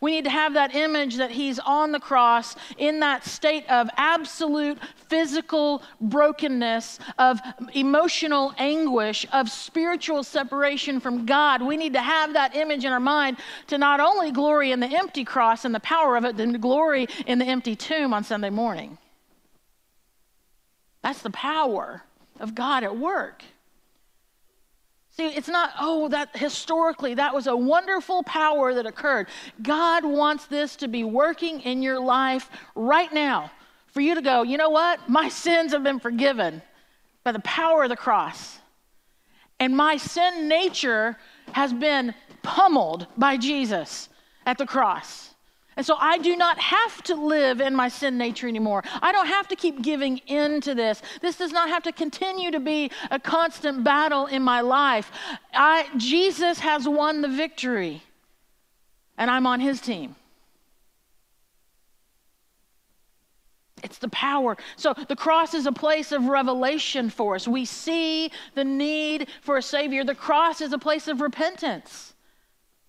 We 0.00 0.12
need 0.12 0.24
to 0.24 0.30
have 0.30 0.54
that 0.54 0.74
image 0.74 1.16
that 1.16 1.32
he's 1.32 1.58
on 1.58 1.92
the 1.92 1.98
cross 1.98 2.54
in 2.78 3.00
that 3.00 3.24
state 3.24 3.68
of 3.68 3.90
absolute 3.96 4.78
physical 5.08 5.82
brokenness, 6.00 7.00
of 7.18 7.40
emotional 7.74 8.54
anguish, 8.56 9.26
of 9.32 9.50
spiritual 9.50 10.22
separation 10.22 11.00
from 11.00 11.26
God. 11.26 11.60
We 11.60 11.76
need 11.76 11.94
to 11.94 12.02
have 12.02 12.34
that 12.34 12.54
image 12.54 12.84
in 12.84 12.92
our 12.92 13.00
mind 13.00 13.38
to 13.66 13.78
not 13.78 13.98
only 13.98 14.30
glory 14.30 14.70
in 14.70 14.78
the 14.80 14.86
empty 14.86 15.24
cross 15.24 15.64
and 15.64 15.74
the 15.74 15.80
power 15.80 16.16
of 16.16 16.24
it, 16.24 16.36
then 16.36 16.52
glory 16.52 17.08
in 17.26 17.38
the 17.38 17.46
empty 17.46 17.74
tomb 17.74 18.14
on 18.14 18.22
Sunday 18.22 18.50
morning. 18.50 18.96
That's 21.02 21.22
the 21.22 21.30
power 21.30 22.04
of 22.38 22.54
God 22.54 22.84
at 22.84 22.96
work. 22.96 23.42
See, 25.12 25.26
it's 25.26 25.48
not, 25.48 25.72
oh, 25.80 26.08
that 26.08 26.36
historically, 26.36 27.14
that 27.14 27.34
was 27.34 27.46
a 27.46 27.56
wonderful 27.56 28.22
power 28.22 28.74
that 28.74 28.86
occurred. 28.86 29.28
God 29.60 30.04
wants 30.04 30.46
this 30.46 30.76
to 30.76 30.88
be 30.88 31.04
working 31.04 31.60
in 31.60 31.82
your 31.82 31.98
life 31.98 32.48
right 32.74 33.12
now 33.12 33.50
for 33.88 34.00
you 34.00 34.14
to 34.14 34.22
go, 34.22 34.42
you 34.42 34.56
know 34.56 34.70
what? 34.70 35.08
My 35.08 35.28
sins 35.44 35.72
have 35.72 35.82
been 35.82 36.00
forgiven 36.00 36.62
by 37.24 37.32
the 37.32 37.40
power 37.40 37.82
of 37.82 37.88
the 37.88 37.96
cross. 37.96 38.58
And 39.58 39.76
my 39.76 39.96
sin 39.96 40.48
nature 40.48 41.18
has 41.52 41.72
been 41.72 42.14
pummeled 42.42 43.06
by 43.18 43.36
Jesus 43.36 44.08
at 44.46 44.58
the 44.58 44.66
cross. 44.66 45.29
And 45.80 45.86
so 45.86 45.96
I 45.98 46.18
do 46.18 46.36
not 46.36 46.58
have 46.58 47.02
to 47.04 47.14
live 47.14 47.62
in 47.62 47.74
my 47.74 47.88
sin 47.88 48.18
nature 48.18 48.46
anymore. 48.46 48.84
I 49.00 49.12
don't 49.12 49.28
have 49.28 49.48
to 49.48 49.56
keep 49.56 49.80
giving 49.80 50.18
in 50.26 50.60
to 50.60 50.74
this. 50.74 51.00
This 51.22 51.38
does 51.38 51.52
not 51.52 51.70
have 51.70 51.84
to 51.84 51.92
continue 51.92 52.50
to 52.50 52.60
be 52.60 52.90
a 53.10 53.18
constant 53.18 53.82
battle 53.82 54.26
in 54.26 54.42
my 54.42 54.60
life. 54.60 55.10
I, 55.54 55.88
Jesus 55.96 56.58
has 56.58 56.86
won 56.86 57.22
the 57.22 57.28
victory, 57.28 58.02
and 59.16 59.30
I'm 59.30 59.46
on 59.46 59.58
his 59.58 59.80
team. 59.80 60.16
It's 63.82 63.96
the 63.96 64.10
power. 64.10 64.58
So 64.76 64.92
the 65.08 65.16
cross 65.16 65.54
is 65.54 65.64
a 65.64 65.72
place 65.72 66.12
of 66.12 66.26
revelation 66.26 67.08
for 67.08 67.36
us. 67.36 67.48
We 67.48 67.64
see 67.64 68.30
the 68.54 68.64
need 68.64 69.28
for 69.40 69.56
a 69.56 69.62
Savior. 69.62 70.04
The 70.04 70.14
cross 70.14 70.60
is 70.60 70.74
a 70.74 70.78
place 70.78 71.08
of 71.08 71.22
repentance. 71.22 72.12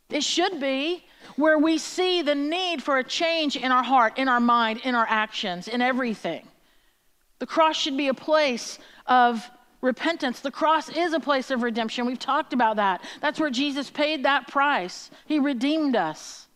It 0.09 0.25
should 0.25 0.59
be 0.59 1.05
where 1.35 1.57
we 1.57 1.77
see 1.77 2.21
the 2.21 2.35
need 2.35 2.83
for 2.83 2.97
a 2.97 3.03
change 3.03 3.55
in 3.55 3.71
our 3.71 3.83
heart, 3.83 4.17
in 4.17 4.27
our 4.27 4.39
mind, 4.39 4.81
in 4.83 4.95
our 4.95 5.07
actions, 5.07 5.67
in 5.67 5.81
everything. 5.81 6.47
The 7.39 7.47
cross 7.47 7.75
should 7.75 7.97
be 7.97 8.07
a 8.07 8.13
place 8.13 8.77
of 9.07 9.49
repentance. 9.81 10.39
The 10.39 10.51
cross 10.51 10.89
is 10.89 11.13
a 11.13 11.19
place 11.19 11.49
of 11.51 11.63
redemption. 11.63 12.05
We've 12.05 12.19
talked 12.19 12.53
about 12.53 12.75
that. 12.75 13.03
That's 13.19 13.39
where 13.39 13.49
Jesus 13.49 13.89
paid 13.89 14.25
that 14.25 14.47
price, 14.47 15.09
He 15.25 15.39
redeemed 15.39 15.95
us. 15.95 16.47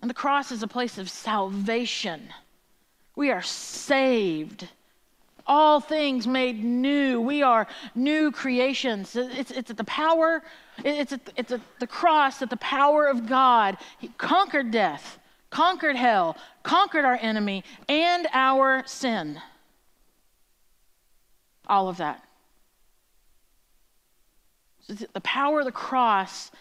And 0.00 0.10
the 0.10 0.14
cross 0.14 0.52
is 0.52 0.62
a 0.62 0.68
place 0.68 0.98
of 0.98 1.10
salvation. 1.10 2.28
We 3.14 3.30
are 3.30 3.42
saved. 3.42 4.68
All 5.46 5.80
things 5.80 6.26
made 6.26 6.62
new. 6.62 7.20
We 7.20 7.42
are 7.42 7.66
new 7.94 8.30
creations. 8.30 9.16
It's, 9.16 9.50
it's 9.50 9.72
the 9.72 9.84
power 9.84 10.42
it's, 10.84 11.12
a, 11.12 11.20
it's 11.36 11.52
a, 11.52 11.60
the 11.80 11.86
cross 11.86 12.38
that 12.38 12.50
the 12.50 12.56
power 12.56 13.06
of 13.06 13.28
God 13.28 13.76
he 13.98 14.08
conquered 14.18 14.70
death, 14.70 15.18
conquered 15.50 15.96
hell, 15.96 16.36
conquered 16.62 17.04
our 17.04 17.18
enemy, 17.20 17.64
and 17.88 18.26
our 18.32 18.82
sin. 18.86 19.40
All 21.66 21.88
of 21.88 21.96
that. 21.96 22.22
The 24.88 25.20
power 25.20 25.60
of 25.60 25.66
the 25.66 25.72
cross 25.72 26.52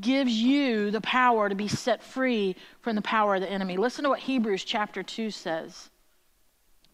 gives 0.00 0.32
you 0.32 0.90
the 0.90 1.00
power 1.00 1.48
to 1.48 1.54
be 1.54 1.66
set 1.66 2.02
free 2.02 2.54
from 2.82 2.94
the 2.94 3.02
power 3.02 3.36
of 3.36 3.40
the 3.40 3.50
enemy. 3.50 3.76
Listen 3.76 4.04
to 4.04 4.10
what 4.10 4.20
Hebrews 4.20 4.64
chapter 4.64 5.02
2 5.02 5.30
says, 5.30 5.90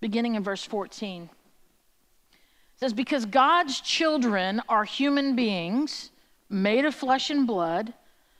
beginning 0.01 0.37
in 0.37 0.43
verse 0.43 0.65
14. 0.65 1.25
It 1.25 2.81
says, 2.81 2.93
Because 2.93 3.27
God's 3.27 3.81
children 3.81 4.63
are 4.69 4.85
human 4.85 5.37
beings 5.37 6.11
made 6.49 6.85
of 6.85 6.95
flesh 6.95 7.31
and 7.31 7.47
blood, 7.47 7.93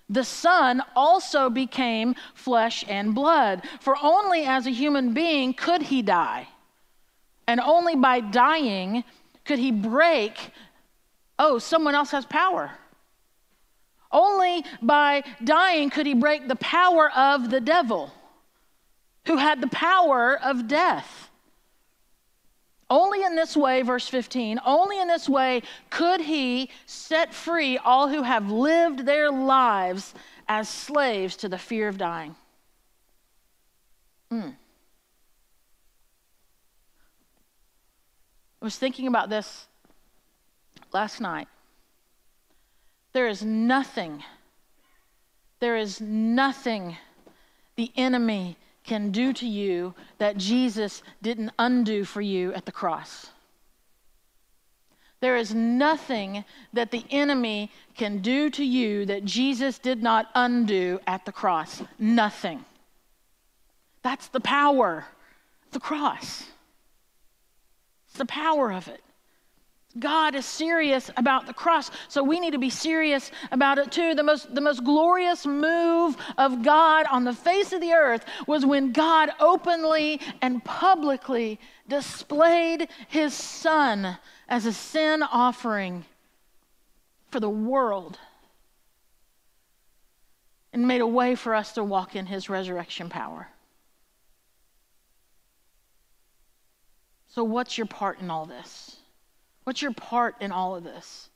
the 0.09 0.25
Son 0.25 0.83
also 0.95 1.51
became 1.51 2.15
flesh 2.35 2.85
and 2.89 3.15
blood. 3.15 3.63
For 3.81 3.97
only 4.01 4.45
as 4.45 4.67
a 4.67 4.71
human 4.71 5.15
being 5.15 5.53
could 5.55 5.83
he 5.83 6.03
die. 6.03 6.49
And 7.49 7.61
only 7.61 7.97
by 7.97 8.21
dying 8.21 9.05
could 9.45 9.59
he 9.59 9.73
break 9.73 10.53
oh, 11.39 11.59
someone 11.59 11.95
else 11.95 12.11
has 12.11 12.25
power. 12.25 12.73
Only 14.11 14.65
by 14.81 15.23
dying 15.43 15.91
could 15.91 16.07
he 16.07 16.15
break 16.15 16.49
the 16.49 16.57
power 16.57 17.11
of 17.11 17.51
the 17.51 17.61
devil, 17.61 18.13
who 19.27 19.37
had 19.37 19.61
the 19.61 19.69
power 19.69 20.39
of 20.43 20.69
death. 20.69 21.26
Only 22.89 23.25
in 23.25 23.35
this 23.35 23.57
way, 23.57 23.83
verse 23.83 24.07
15, 24.09 24.61
only 24.65 25.01
in 25.01 25.09
this 25.09 25.29
way 25.29 25.63
could 25.91 26.21
he 26.21 26.71
set 26.87 27.35
free 27.35 27.79
all 27.79 28.09
who 28.09 28.23
have 28.23 28.51
lived 28.51 29.01
their 29.01 29.31
lives 29.31 30.15
as 30.47 30.69
slaves 30.69 31.37
to 31.39 31.49
the 31.49 31.59
fear 31.59 31.89
of 31.89 31.99
dying. 31.99 32.37
Mm. 34.31 34.55
I 38.61 38.65
was 38.65 38.77
thinking 38.77 39.09
about 39.09 39.31
this 39.31 39.67
last 40.93 41.21
night. 41.21 41.49
There 43.13 43.27
is 43.27 43.43
nothing, 43.43 44.23
there 45.59 45.77
is 45.77 46.01
nothing 46.01 46.97
the 47.75 47.91
enemy 47.97 48.57
can 48.87 49.11
do 49.11 49.33
to 49.35 49.47
you 49.47 49.95
that 50.19 50.37
Jesus 50.37 51.03
didn't 51.21 51.53
undo 51.59 52.05
for 52.05 52.21
you 52.21 52.55
at 52.55 52.65
the 52.65 52.73
cross. 52.73 53.31
There 55.21 55.37
is 55.37 55.55
nothing 55.55 56.45
that 56.73 56.91
the 56.91 57.05
enemy 57.11 57.71
can 57.97 58.19
do 58.19 58.49
to 58.51 58.65
you 58.65 59.07
that 59.07 59.25
Jesus 59.25 59.79
did 59.79 60.03
not 60.03 60.29
undo 60.35 61.01
at 61.07 61.25
the 61.25 61.33
cross. 61.33 61.83
Nothing. 61.99 62.65
That's 64.03 64.29
the 64.29 64.41
power 64.41 65.07
the 65.77 65.81
cross. 65.81 66.45
It's 68.07 68.17
the 68.17 68.25
power 68.25 68.73
of 68.73 68.89
it. 68.89 69.03
God 69.99 70.35
is 70.35 70.45
serious 70.45 71.11
about 71.17 71.47
the 71.47 71.55
cross, 71.55 71.91
so 72.09 72.23
we 72.23 72.41
need 72.41 72.53
to 72.53 72.59
be 72.59 72.71
serious 72.71 73.31
about 73.51 73.79
it 73.79 73.91
too. 73.91 74.15
The 74.15 74.23
most, 74.23 74.55
the 74.55 74.61
most 74.61 74.85
glorious 74.85 75.47
move 75.47 76.17
of 76.39 76.63
God 76.63 77.07
on 77.11 77.25
the 77.25 77.33
face 77.33 77.73
of 77.73 77.81
the 77.81 77.93
earth 77.93 78.25
was 78.47 78.67
when 78.67 78.93
God 78.93 79.31
openly 79.41 80.21
and 80.43 80.65
publicly 80.65 81.59
displayed 81.89 82.89
his 83.09 83.35
son 83.35 84.19
as 84.49 84.67
a 84.67 84.73
sin 84.73 85.23
offering 85.23 86.05
for 87.31 87.41
the 87.41 87.51
world 87.51 88.19
and 90.73 90.87
made 90.87 91.01
a 91.01 91.07
way 91.07 91.35
for 91.35 91.55
us 91.55 91.73
to 91.73 91.83
walk 91.83 92.15
in 92.17 92.27
his 92.27 92.49
resurrection 92.49 93.09
power. 93.09 93.49
So, 97.29 97.45
what's 97.45 97.77
your 97.77 97.87
part 97.87 98.21
in 98.21 98.31
all 98.31 98.47
this? 98.47 98.96
What's 99.67 99.83
your 99.83 99.93
part 99.93 100.37
in 100.41 100.53
all 100.53 100.77
of 100.77 100.85
this? 100.85 101.29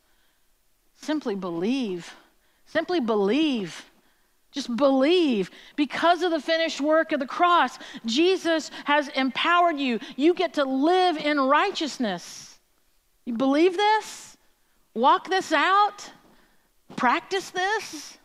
Simply 0.94 1.34
believe. 1.34 2.14
Simply 2.64 3.00
believe. 3.00 3.84
Just 4.52 4.76
believe. 4.76 5.50
Because 5.74 6.22
of 6.22 6.30
the 6.30 6.38
finished 6.38 6.80
work 6.80 7.10
of 7.10 7.18
the 7.18 7.26
cross, 7.26 7.76
Jesus 8.06 8.70
has 8.84 9.08
empowered 9.08 9.78
you. 9.78 9.98
You 10.14 10.32
get 10.32 10.54
to 10.54 10.64
live 10.64 11.16
in 11.16 11.40
righteousness. 11.40 12.56
You 13.24 13.34
believe 13.34 13.76
this? 13.76 14.36
Walk 14.94 15.28
this 15.28 15.50
out? 15.50 16.08
Practice 16.94 17.50
this? 17.50 18.16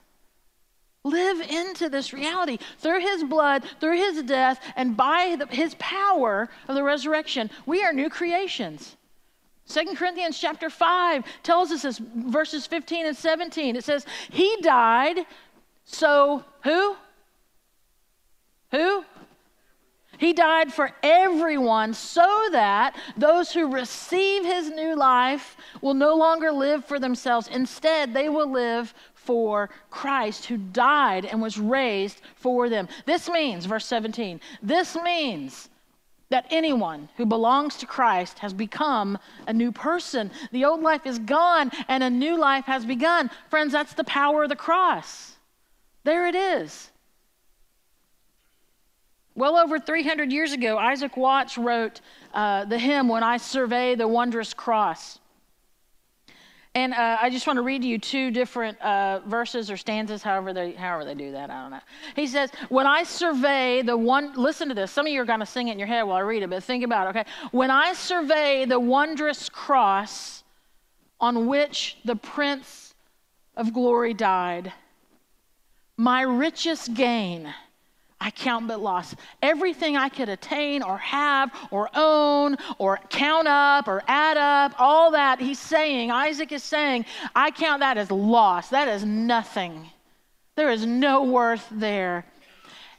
Live 1.04 1.42
into 1.50 1.90
this 1.90 2.14
reality. 2.14 2.60
Through 2.78 3.00
his 3.00 3.24
blood, 3.24 3.64
through 3.80 3.98
his 3.98 4.22
death, 4.22 4.62
and 4.76 4.96
by 4.96 5.36
the, 5.40 5.48
his 5.48 5.76
power 5.80 6.48
of 6.68 6.76
the 6.76 6.84
resurrection, 6.84 7.50
we 7.66 7.84
are 7.84 7.92
new 7.92 8.12
creations. 8.12 8.98
Second 9.66 9.98
Corinthians 9.98 10.40
chapter 10.40 10.70
5 10.70 11.24
tells 11.42 11.72
us 11.72 11.82
this, 11.82 11.98
verses 11.98 12.68
15 12.68 13.08
and 13.08 13.18
17. 13.18 13.76
It 13.76 13.84
says, 13.84 14.06
He 14.30 14.58
died, 14.62 15.26
so 15.86 16.44
who? 16.64 16.96
Who? 18.72 19.04
He 20.18 20.34
died 20.34 20.72
for 20.72 20.92
everyone 21.04 21.94
so 21.94 22.48
that 22.52 22.96
those 23.18 23.52
who 23.52 23.74
receive 23.74 24.46
his 24.46 24.70
new 24.70 24.96
life 24.96 25.58
will 25.82 25.94
no 25.94 26.16
longer 26.16 26.52
live 26.52 26.86
for 26.86 27.00
themselves. 27.00 27.48
Instead, 27.50 28.14
they 28.14 28.30
will 28.30 28.50
live 28.50 28.94
for 29.14 29.70
Christ 29.90 30.46
who 30.46 30.58
died 30.58 31.26
and 31.26 31.42
was 31.42 31.58
raised 31.58 32.22
for 32.36 32.70
them. 32.70 32.88
This 33.06 33.30
means, 33.30 33.66
verse 33.66 33.86
17, 33.86 34.40
this 34.62 34.96
means 34.96 35.70
that 36.30 36.46
anyone 36.50 37.10
who 37.18 37.26
belongs 37.26 37.78
to 37.78 37.86
Christ 37.86 38.40
has 38.40 38.54
become 38.54 39.18
a 39.48 39.54
new 39.54 39.72
person. 39.72 40.32
The 40.52 40.66
old 40.66 40.82
life 40.82 41.06
is 41.06 41.20
gone 41.20 41.72
and 41.88 42.04
a 42.04 42.10
new 42.10 42.38
life 42.38 42.66
has 42.66 42.86
begun. 42.86 43.30
Friends, 43.50 43.72
that's 43.72 43.94
the 43.94 44.04
power 44.04 44.44
of 44.44 44.50
the 44.50 44.56
cross. 44.56 45.34
There 46.04 46.28
it 46.28 46.36
is. 46.36 46.92
Well 49.36 49.58
over 49.58 49.80
300 49.80 50.32
years 50.32 50.54
ago, 50.54 50.78
Isaac 50.78 51.18
Watts 51.18 51.58
wrote 51.58 52.00
uh, 52.34 52.66
the 52.66 52.80
hymn, 52.80 53.10
When 53.10 53.22
I 53.22 53.38
Survey 53.38 53.96
the 53.96 54.08
Wondrous 54.08 54.54
Cross. 54.54 55.20
And 56.76 56.94
uh, 56.94 57.18
I 57.22 57.30
just 57.30 57.48
want 57.48 57.56
to 57.56 57.64
read 57.64 57.84
to 57.84 57.88
you 57.88 57.98
two 57.98 58.32
different 58.32 58.80
uh, 58.82 59.22
verses 59.26 59.72
or 59.72 59.78
stanzas, 59.78 60.22
however 60.22 60.52
they, 60.52 60.74
however 60.74 61.06
they 61.06 61.16
do 61.16 61.32
that. 61.32 61.50
I 61.50 61.62
don't 61.62 61.72
know. 61.72 61.80
He 62.18 62.28
says, 62.28 62.52
When 62.68 62.86
I 62.86 63.04
survey 63.04 63.82
the 63.82 63.96
one, 63.96 64.34
listen 64.34 64.68
to 64.68 64.76
this. 64.76 64.92
Some 64.92 65.06
of 65.06 65.14
you 65.14 65.22
are 65.22 65.26
going 65.26 65.40
to 65.40 65.46
sing 65.46 65.70
it 65.70 65.72
in 65.72 65.80
your 65.80 65.88
head 65.88 66.04
while 66.04 66.18
I 66.18 66.20
read 66.20 66.44
it, 66.44 66.50
but 66.50 66.62
think 66.66 66.84
about 66.84 67.08
it, 67.08 67.18
okay? 67.18 67.30
When 67.52 67.72
I 67.72 67.94
survey 67.94 68.66
the 68.66 68.80
wondrous 68.80 69.48
cross 69.48 70.44
on 71.22 71.48
which 71.48 71.98
the 72.04 72.18
Prince 72.18 72.94
of 73.56 73.72
Glory 73.72 74.14
died, 74.14 74.74
my 75.96 76.24
richest 76.24 76.94
gain 76.94 77.54
I 78.20 78.32
count 78.32 78.68
but 78.68 78.80
loss. 78.80 79.14
Everything 79.42 79.98
I 79.98 80.10
could 80.10 80.30
attain 80.30 80.82
or 80.82 80.98
have 80.98 81.52
or 81.70 81.90
own 81.94 82.58
or 82.78 83.00
count 83.10 83.48
up 83.48 83.88
or 83.88 84.04
add 84.08 84.38
up, 84.38 84.74
all 84.80 85.12
that 85.12 85.40
he's 85.40 85.60
saying, 85.60 86.12
Isaac 86.12 86.52
is 86.52 86.64
saying, 86.64 87.06
I 87.36 87.52
count 87.52 87.82
that 87.82 87.98
as 87.98 88.10
loss. 88.10 88.70
That 88.70 88.88
is 88.88 89.04
nothing. 89.04 89.90
There 90.56 90.72
is 90.72 90.86
no 90.86 91.24
worth 91.24 91.68
there. 91.72 92.26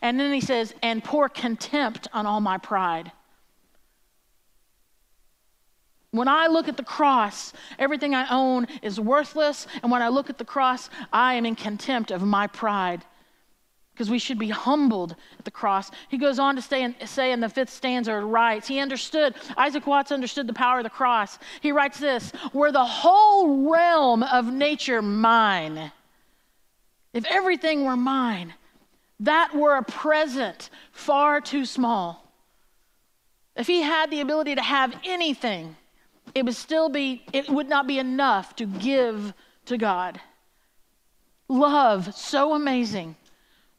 And 0.02 0.20
then 0.20 0.32
he 0.32 0.40
says, 0.40 0.74
and 0.82 1.02
pour 1.02 1.28
contempt 1.28 2.08
on 2.12 2.26
all 2.26 2.40
my 2.40 2.58
pride. 2.58 3.10
When 6.10 6.28
I 6.28 6.46
look 6.46 6.68
at 6.68 6.76
the 6.76 6.84
cross, 6.84 7.52
everything 7.78 8.14
I 8.14 8.28
own 8.30 8.66
is 8.82 9.00
worthless. 9.00 9.66
And 9.82 9.90
when 9.90 10.02
I 10.02 10.08
look 10.08 10.30
at 10.30 10.38
the 10.38 10.44
cross, 10.44 10.90
I 11.12 11.34
am 11.34 11.46
in 11.46 11.56
contempt 11.56 12.10
of 12.10 12.22
my 12.22 12.46
pride 12.46 13.04
because 13.96 14.10
we 14.10 14.18
should 14.18 14.38
be 14.38 14.50
humbled 14.50 15.16
at 15.38 15.46
the 15.46 15.50
cross. 15.50 15.90
He 16.10 16.18
goes 16.18 16.38
on 16.38 16.54
to 16.56 16.60
say 16.60 16.82
in, 16.82 16.94
say 17.06 17.32
in 17.32 17.40
the 17.40 17.48
fifth 17.48 17.70
stanza, 17.70 18.14
writes, 18.14 18.68
he 18.68 18.78
understood, 18.78 19.34
Isaac 19.56 19.86
Watts 19.86 20.12
understood 20.12 20.46
the 20.46 20.52
power 20.52 20.80
of 20.80 20.84
the 20.84 20.90
cross. 20.90 21.38
He 21.62 21.72
writes 21.72 21.98
this 21.98 22.30
Were 22.52 22.70
the 22.70 22.84
whole 22.84 23.70
realm 23.70 24.22
of 24.22 24.52
nature 24.52 25.00
mine, 25.00 25.92
if 27.14 27.24
everything 27.24 27.86
were 27.86 27.96
mine, 27.96 28.52
that 29.20 29.54
were 29.54 29.76
a 29.76 29.82
present 29.82 30.68
far 30.92 31.40
too 31.40 31.64
small. 31.64 32.30
If 33.56 33.66
he 33.66 33.80
had 33.80 34.10
the 34.10 34.20
ability 34.20 34.56
to 34.56 34.62
have 34.62 34.94
anything, 35.04 35.74
it 36.34 36.44
would 36.44 36.54
still 36.54 36.90
be, 36.90 37.24
it 37.32 37.48
would 37.48 37.70
not 37.70 37.86
be 37.86 37.98
enough 37.98 38.54
to 38.56 38.66
give 38.66 39.32
to 39.64 39.78
God. 39.78 40.20
Love, 41.48 42.14
so 42.14 42.52
amazing 42.52 43.16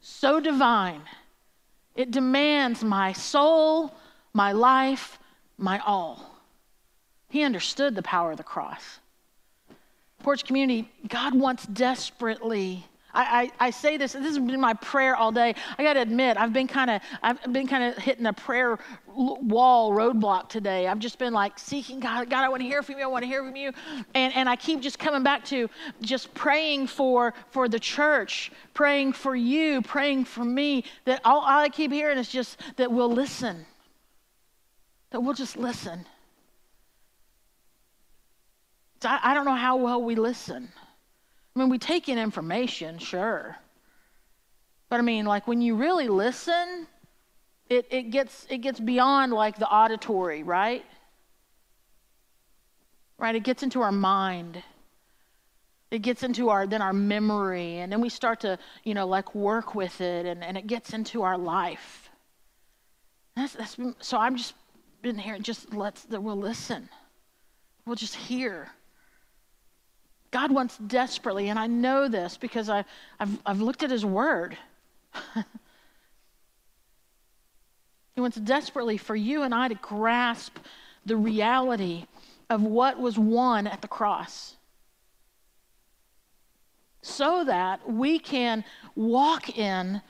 so 0.07 0.39
divine. 0.39 1.01
It 1.95 2.11
demands 2.11 2.83
my 2.83 3.11
soul, 3.11 3.93
my 4.33 4.53
life, 4.53 5.19
my 5.57 5.79
all. 5.79 6.39
He 7.29 7.43
understood 7.43 7.93
the 7.93 8.01
power 8.01 8.31
of 8.31 8.37
the 8.37 8.43
cross. 8.43 8.99
Porch 10.23 10.45
community, 10.45 10.89
God 11.07 11.35
wants 11.35 11.65
desperately 11.65 12.85
I, 13.13 13.51
I, 13.59 13.67
I, 13.67 13.69
say 13.69 13.97
this, 13.97 14.13
this 14.13 14.25
has 14.25 14.39
been 14.39 14.59
my 14.59 14.73
prayer 14.73 15.15
all 15.15 15.31
day. 15.31 15.55
I 15.77 15.83
got 15.83 15.93
to 15.93 16.01
admit, 16.01 16.37
I've 16.37 16.53
been 16.53 16.67
kind 16.67 16.91
of, 16.91 17.01
I've 17.23 17.41
been 17.51 17.67
kind 17.67 17.83
of 17.83 17.97
hitting 17.97 18.25
a 18.25 18.33
prayer 18.33 18.77
wall 19.07 19.91
roadblock 19.91 20.49
today. 20.49 20.87
I've 20.87 20.99
just 20.99 21.17
been 21.17 21.33
like 21.33 21.57
seeking 21.57 21.99
God. 21.99 22.29
God, 22.29 22.43
I 22.43 22.49
want 22.49 22.61
to 22.61 22.67
hear 22.67 22.83
from 22.83 22.99
you. 22.99 23.05
I 23.05 23.07
want 23.07 23.23
to 23.23 23.27
hear 23.27 23.43
from 23.43 23.55
you. 23.55 23.71
And, 24.13 24.35
and 24.35 24.49
I 24.49 24.55
keep 24.55 24.81
just 24.81 24.99
coming 24.99 25.23
back 25.23 25.45
to 25.45 25.69
just 26.01 26.33
praying 26.33 26.87
for, 26.87 27.33
for 27.49 27.69
the 27.69 27.79
church, 27.79 28.51
praying 28.73 29.13
for 29.13 29.35
you, 29.35 29.81
praying 29.81 30.25
for 30.25 30.43
me. 30.43 30.83
That 31.05 31.21
all, 31.23 31.39
all 31.39 31.59
I 31.59 31.69
keep 31.69 31.91
hearing 31.91 32.17
is 32.17 32.29
just 32.29 32.59
that 32.75 32.91
we'll 32.91 33.11
listen, 33.11 33.65
that 35.11 35.21
we'll 35.21 35.33
just 35.33 35.55
listen. 35.55 36.05
So 39.01 39.09
I, 39.09 39.19
I 39.23 39.33
don't 39.33 39.45
know 39.45 39.55
how 39.55 39.77
well 39.77 40.01
we 40.01 40.15
listen. 40.15 40.69
I 41.57 41.59
mean, 41.59 41.69
we 41.69 41.79
take 41.79 42.07
in 42.07 42.19
information, 42.19 42.99
sure. 42.99 43.57
But 44.89 44.99
I 44.99 45.01
mean, 45.01 45.25
like 45.25 45.47
when 45.47 45.59
you 45.59 45.75
really 45.75 46.07
listen, 46.07 46.85
it, 47.67 47.87
it, 47.89 48.11
gets, 48.11 48.45
it 48.47 48.59
gets 48.59 48.79
beyond 48.79 49.33
like 49.33 49.57
the 49.57 49.67
auditory, 49.67 50.43
right? 50.43 50.85
Right? 53.17 53.33
It 53.33 53.43
gets 53.43 53.63
into 53.63 53.81
our 53.81 53.91
mind. 53.91 54.61
It 55.89 56.03
gets 56.03 56.21
into 56.21 56.49
our 56.49 56.67
then 56.67 56.83
our 56.83 56.93
memory, 56.93 57.77
and 57.77 57.91
then 57.91 58.01
we 58.01 58.09
start 58.09 58.41
to, 58.41 58.59
you 58.83 58.93
know, 58.93 59.07
like 59.07 59.33
work 59.33 59.73
with 59.73 59.99
it, 59.99 60.27
and, 60.27 60.43
and 60.43 60.57
it 60.57 60.67
gets 60.67 60.93
into 60.93 61.23
our 61.23 61.39
life. 61.39 62.09
That's, 63.35 63.53
that's 63.53 63.77
so 63.99 64.17
I'm 64.17 64.35
just 64.35 64.53
been 65.01 65.17
here, 65.17 65.39
just 65.39 65.73
let's 65.73 66.05
we'll 66.07 66.35
listen. 66.35 66.87
We'll 67.85 67.95
just 67.95 68.15
hear. 68.15 68.69
God 70.31 70.51
wants 70.51 70.77
desperately, 70.77 71.49
and 71.49 71.57
I 71.57 71.67
know 71.67 72.07
this 72.07 72.37
because 72.37 72.69
I, 72.69 72.83
have 73.19 73.39
I've 73.45 73.61
looked 73.61 73.83
at 73.83 73.91
His 73.91 74.05
Word. 74.05 74.57
he 78.15 78.21
wants 78.21 78.37
desperately 78.37 78.97
for 78.97 79.15
you 79.15 79.43
and 79.43 79.53
I 79.53 79.67
to 79.69 79.75
grasp 79.75 80.57
the 81.05 81.15
reality 81.15 82.05
of 82.49 82.61
what 82.61 82.99
was 82.99 83.17
won 83.17 83.67
at 83.67 83.81
the 83.81 83.87
cross 83.87 84.57
so 87.01 87.43
that 87.45 87.89
we 87.89 88.19
can 88.19 88.63
walk 88.95 89.57
in, 89.57 90.01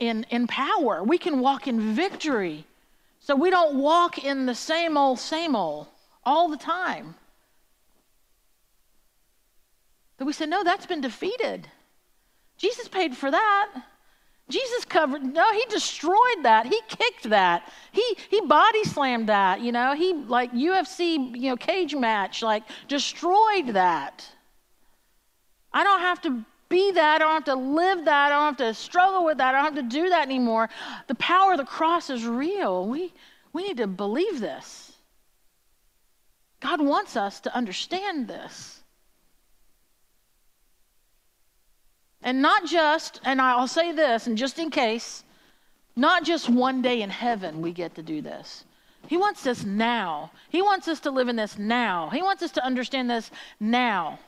in, 0.00 0.24
in 0.30 0.46
power. 0.46 1.02
We 1.02 1.18
can 1.18 1.40
walk 1.40 1.66
in 1.68 1.94
victory. 1.94 2.64
So 3.20 3.36
we 3.36 3.50
don't 3.50 3.76
walk 3.76 4.24
in 4.24 4.46
the 4.46 4.54
same 4.54 4.96
old, 4.96 5.18
same 5.18 5.54
old 5.54 5.86
all 6.24 6.48
the 6.48 6.56
time. 6.56 7.14
But 10.16 10.26
we 10.26 10.32
said, 10.32 10.48
no, 10.48 10.64
that's 10.64 10.86
been 10.86 11.00
defeated. 11.00 11.68
Jesus 12.56 12.88
paid 12.88 13.16
for 13.16 13.30
that. 13.30 13.82
Jesus 14.48 14.84
covered, 14.84 15.22
no, 15.22 15.52
he 15.52 15.64
destroyed 15.68 16.42
that. 16.42 16.66
He 16.66 16.80
kicked 16.88 17.30
that. 17.30 17.72
He 17.90 18.16
he 18.30 18.40
body 18.42 18.84
slammed 18.84 19.28
that, 19.28 19.60
you 19.60 19.72
know. 19.72 19.94
He 19.94 20.14
like 20.14 20.52
UFC, 20.52 21.34
you 21.34 21.50
know, 21.50 21.56
cage 21.56 21.96
match, 21.96 22.42
like 22.42 22.62
destroyed 22.86 23.68
that. 23.68 24.24
I 25.72 25.82
don't 25.82 26.00
have 26.00 26.20
to 26.22 26.44
be 26.68 26.92
that. 26.92 27.16
I 27.16 27.18
don't 27.18 27.32
have 27.32 27.44
to 27.44 27.56
live 27.56 28.04
that. 28.04 28.26
I 28.26 28.28
don't 28.28 28.44
have 28.44 28.68
to 28.68 28.74
struggle 28.74 29.24
with 29.24 29.38
that. 29.38 29.54
I 29.54 29.62
don't 29.62 29.74
have 29.74 29.90
to 29.90 29.96
do 29.96 30.08
that 30.10 30.22
anymore. 30.22 30.68
The 31.08 31.16
power 31.16 31.52
of 31.52 31.58
the 31.58 31.64
cross 31.64 32.08
is 32.08 32.24
real. 32.24 32.86
We 32.86 33.12
we 33.52 33.66
need 33.66 33.78
to 33.78 33.88
believe 33.88 34.40
this. 34.40 34.92
God 36.60 36.80
wants 36.80 37.16
us 37.16 37.40
to 37.40 37.54
understand 37.54 38.28
this. 38.28 38.75
And 42.26 42.42
not 42.42 42.66
just, 42.66 43.20
and 43.24 43.40
I'll 43.40 43.68
say 43.68 43.92
this, 43.92 44.26
and 44.26 44.36
just 44.36 44.58
in 44.58 44.68
case, 44.68 45.22
not 45.94 46.24
just 46.24 46.48
one 46.50 46.82
day 46.82 47.02
in 47.02 47.08
heaven 47.08 47.62
we 47.62 47.70
get 47.70 47.94
to 47.94 48.02
do 48.02 48.20
this. 48.20 48.64
He 49.06 49.16
wants 49.16 49.44
this 49.44 49.64
now. 49.64 50.32
He 50.48 50.60
wants 50.60 50.88
us 50.88 50.98
to 51.00 51.12
live 51.12 51.28
in 51.28 51.36
this 51.36 51.56
now. 51.56 52.10
He 52.10 52.22
wants 52.22 52.42
us 52.42 52.50
to 52.52 52.64
understand 52.64 53.08
this 53.08 53.30
now. 53.60 54.18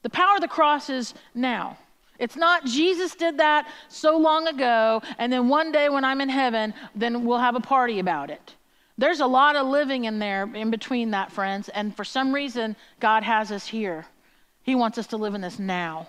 The 0.00 0.08
power 0.08 0.36
of 0.36 0.40
the 0.40 0.48
cross 0.48 0.88
is 0.88 1.12
now. 1.34 1.76
It's 2.18 2.36
not 2.36 2.64
Jesus 2.64 3.14
did 3.14 3.36
that 3.36 3.70
so 3.88 4.16
long 4.16 4.48
ago, 4.48 5.02
and 5.18 5.30
then 5.30 5.50
one 5.50 5.72
day 5.72 5.90
when 5.90 6.06
I'm 6.06 6.22
in 6.22 6.30
heaven, 6.30 6.72
then 6.94 7.26
we'll 7.26 7.36
have 7.36 7.54
a 7.54 7.60
party 7.60 7.98
about 7.98 8.30
it. 8.30 8.54
There's 8.96 9.20
a 9.20 9.26
lot 9.26 9.56
of 9.56 9.66
living 9.66 10.06
in 10.06 10.18
there 10.18 10.48
in 10.54 10.70
between 10.70 11.10
that, 11.10 11.30
friends, 11.30 11.68
and 11.68 11.94
for 11.94 12.04
some 12.04 12.34
reason, 12.34 12.76
God 12.98 13.24
has 13.24 13.52
us 13.52 13.66
here. 13.66 14.06
He 14.62 14.74
wants 14.74 14.96
us 14.96 15.08
to 15.08 15.18
live 15.18 15.34
in 15.34 15.42
this 15.42 15.58
now. 15.58 16.08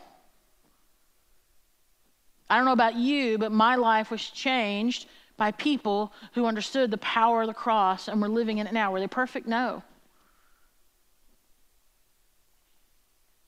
I 2.50 2.56
don't 2.56 2.66
know 2.66 2.72
about 2.72 2.96
you, 2.96 3.38
but 3.38 3.52
my 3.52 3.76
life 3.76 4.10
was 4.10 4.24
changed 4.30 5.08
by 5.36 5.52
people 5.52 6.12
who 6.34 6.46
understood 6.46 6.92
the 6.92 6.98
power 6.98 7.42
of 7.42 7.48
the 7.48 7.54
cross 7.54 8.08
and 8.08 8.22
were 8.22 8.30
living 8.30 8.58
in 8.58 8.68
it 8.68 8.74
now. 8.74 8.92
Were 8.92 9.00
they 9.00 9.08
perfect? 9.08 9.48
No. 9.48 9.84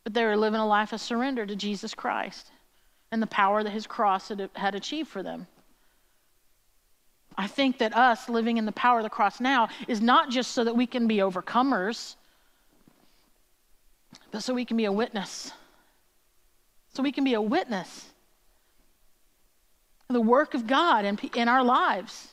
But 0.04 0.14
they 0.14 0.24
were 0.24 0.38
living 0.38 0.60
a 0.60 0.68
life 0.68 0.94
of 0.94 1.02
surrender 1.02 1.46
to 1.46 1.56
Jesus 1.56 1.94
Christ 1.94 2.52
and 3.12 3.22
the 3.22 3.28
power 3.28 3.64
that 3.64 3.72
his 3.72 3.88
cross 3.88 4.30
had, 4.30 4.50
had 4.54 4.76
achieved 4.76 5.10
for 5.10 5.24
them. 5.24 5.48
I 7.38 7.48
think 7.48 7.78
that 7.78 7.96
us 7.96 8.28
living 8.28 8.58
in 8.58 8.66
the 8.66 8.72
power 8.74 9.00
of 9.00 9.04
the 9.04 9.10
cross 9.10 9.40
now 9.40 9.70
is 9.88 10.02
not 10.02 10.30
just 10.30 10.52
so 10.52 10.64
that 10.66 10.76
we 10.76 10.86
can 10.86 11.08
be 11.08 11.18
overcomers, 11.18 12.16
but 14.32 14.44
so 14.44 14.54
we 14.54 14.66
can 14.66 14.78
be 14.78 14.86
a 14.86 14.92
witness. 14.92 15.54
So 16.94 17.02
we 17.02 17.12
can 17.12 17.24
be 17.24 17.34
a 17.34 17.42
witness 17.42 18.09
the 20.10 20.20
work 20.20 20.56
of 20.56 20.66
God 20.66 21.06
in, 21.06 21.20
in 21.36 21.48
our 21.48 21.64
lives. 21.64 22.30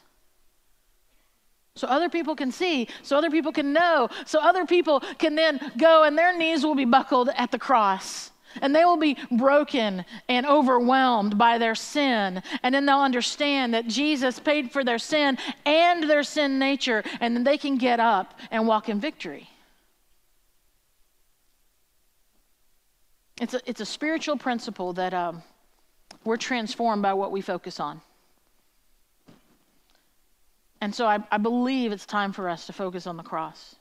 So 1.75 1.87
other 1.87 2.09
people 2.09 2.35
can 2.35 2.51
see, 2.51 2.89
so 3.03 3.19
other 3.19 3.31
people 3.31 3.53
can 3.53 3.75
know, 3.75 4.09
so 4.25 4.41
other 4.41 4.65
people 4.65 5.01
can 5.19 5.35
then 5.35 5.61
go 5.77 6.05
and 6.05 6.17
their 6.17 6.37
knees 6.37 6.65
will 6.65 6.75
be 6.75 6.87
buckled 6.87 7.29
at 7.37 7.51
the 7.51 7.59
cross. 7.59 8.31
And 8.63 8.75
they 8.75 8.87
will 8.87 8.97
be 8.97 9.19
broken 9.31 10.07
and 10.31 10.47
overwhelmed 10.47 11.37
by 11.37 11.59
their 11.59 11.75
sin. 11.75 12.43
And 12.63 12.75
then 12.75 12.87
they'll 12.87 13.01
understand 13.01 13.75
that 13.75 13.87
Jesus 13.87 14.41
paid 14.41 14.73
for 14.73 14.83
their 14.83 14.99
sin 14.99 15.37
and 15.67 16.09
their 16.09 16.23
sin 16.23 16.59
nature. 16.59 17.05
And 17.21 17.37
then 17.37 17.45
they 17.45 17.59
can 17.59 17.77
get 17.77 18.01
up 18.01 18.33
and 18.51 18.67
walk 18.67 18.89
in 18.89 18.99
victory. 18.99 19.51
It's 23.39 23.53
a, 23.53 23.61
it's 23.67 23.83
a 23.83 23.87
spiritual 23.87 24.39
principle 24.39 24.95
that 24.95 25.13
um, 25.13 25.43
we're 26.27 26.37
transformed 26.37 27.03
by 27.03 27.15
what 27.15 27.31
we 27.31 27.41
focus 27.41 27.79
on. 27.79 28.01
And 30.81 30.95
so 30.95 31.07
I, 31.07 31.21
I, 31.31 31.39
believe 31.39 31.93
it's 31.93 32.05
time 32.05 32.33
for 32.33 32.49
us 32.49 32.67
to 32.67 32.73
focus 32.73 33.07
on 33.07 33.17
the 33.17 33.23
cross. 33.23 33.77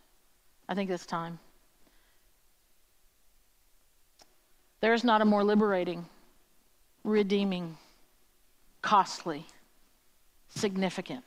I 0.70 0.76
think 0.76 0.90
it's 0.90 1.06
time. 1.06 1.40
There 4.80 4.94
is 4.94 5.04
not 5.04 5.22
a 5.22 5.26
more 5.26 5.44
liberating, 5.44 6.06
redeeming, 7.04 7.78
costly, 8.82 9.48
significant, 10.50 11.24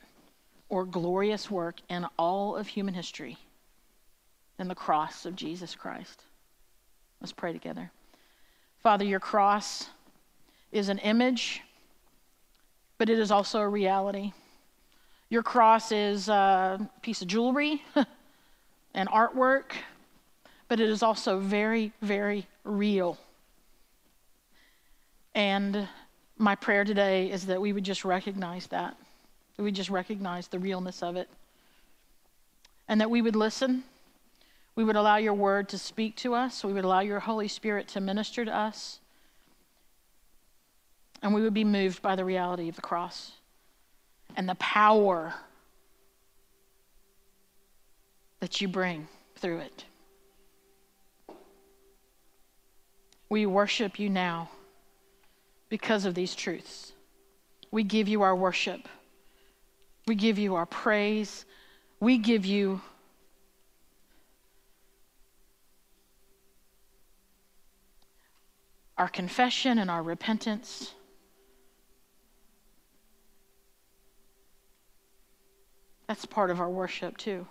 or 0.69 0.85
glorious 0.85 1.51
work 1.51 1.75
in 1.89 2.05
all 2.17 2.55
of 2.55 2.67
human 2.67 2.93
history 2.93 3.37
than 4.57 4.69
the 4.69 4.75
cross 4.75 5.25
of 5.25 5.35
Jesus 5.35 5.75
Christ. 5.75 6.23
Let's 7.19 7.33
pray 7.33 7.51
together. 7.51 7.91
Father, 8.81 9.03
your 9.03 9.19
cross 9.19 9.89
is 10.71 10.89
an 10.89 10.99
image, 10.99 11.61
but 12.97 13.09
it 13.09 13.19
is 13.19 13.31
also 13.31 13.59
a 13.59 13.67
reality. 13.67 14.33
Your 15.29 15.43
cross 15.43 15.91
is 15.91 16.29
a 16.29 16.89
piece 17.01 17.21
of 17.21 17.27
jewelry, 17.27 17.83
an 18.93 19.07
artwork, 19.07 19.71
but 20.67 20.79
it 20.79 20.89
is 20.89 21.01
also 21.01 21.39
very, 21.39 21.91
very 22.01 22.47
real. 22.63 23.17
And 25.35 25.87
my 26.37 26.55
prayer 26.55 26.83
today 26.83 27.31
is 27.31 27.45
that 27.47 27.61
we 27.61 27.73
would 27.73 27.83
just 27.83 28.05
recognize 28.05 28.67
that. 28.67 28.95
That 29.57 29.63
we 29.63 29.71
just 29.71 29.89
recognize 29.89 30.47
the 30.47 30.59
realness 30.59 31.03
of 31.03 31.15
it. 31.15 31.29
And 32.87 33.01
that 33.01 33.09
we 33.09 33.21
would 33.21 33.35
listen. 33.35 33.83
We 34.75 34.83
would 34.83 34.95
allow 34.95 35.17
your 35.17 35.33
word 35.33 35.69
to 35.69 35.77
speak 35.77 36.15
to 36.17 36.33
us. 36.33 36.63
We 36.63 36.73
would 36.73 36.85
allow 36.85 37.01
your 37.01 37.19
Holy 37.19 37.47
Spirit 37.47 37.87
to 37.89 38.01
minister 38.01 38.45
to 38.45 38.55
us 38.55 38.99
and 41.21 41.33
we 41.33 41.41
would 41.41 41.53
be 41.53 41.63
moved 41.63 42.01
by 42.01 42.15
the 42.15 42.25
reality 42.25 42.69
of 42.69 42.75
the 42.75 42.81
cross 42.81 43.31
and 44.35 44.47
the 44.47 44.55
power 44.55 45.33
that 48.39 48.61
you 48.61 48.67
bring 48.67 49.07
through 49.35 49.59
it. 49.59 49.85
We 53.29 53.45
worship 53.45 53.99
you 53.99 54.09
now 54.09 54.49
because 55.69 56.05
of 56.05 56.15
these 56.15 56.33
truths. 56.33 56.93
We 57.71 57.83
give 57.83 58.07
you 58.07 58.23
our 58.23 58.35
worship. 58.35 58.87
We 60.07 60.15
give 60.15 60.39
you 60.39 60.55
our 60.55 60.65
praise. 60.65 61.45
We 61.99 62.17
give 62.17 62.45
you 62.45 62.81
our 68.97 69.07
confession 69.07 69.77
and 69.77 69.91
our 69.91 70.01
repentance. 70.01 70.93
That's 76.09 76.25
part 76.25 76.49
of 76.49 76.59
our 76.59 76.71
worship, 76.71 77.17
too. 77.17 77.45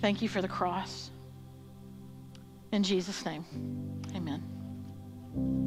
Thank 0.00 0.22
you 0.22 0.28
for 0.28 0.42
the 0.42 0.48
cross. 0.48 1.12
In 2.72 2.82
Jesus' 2.82 3.24
name, 3.24 3.44
amen. 4.16 4.42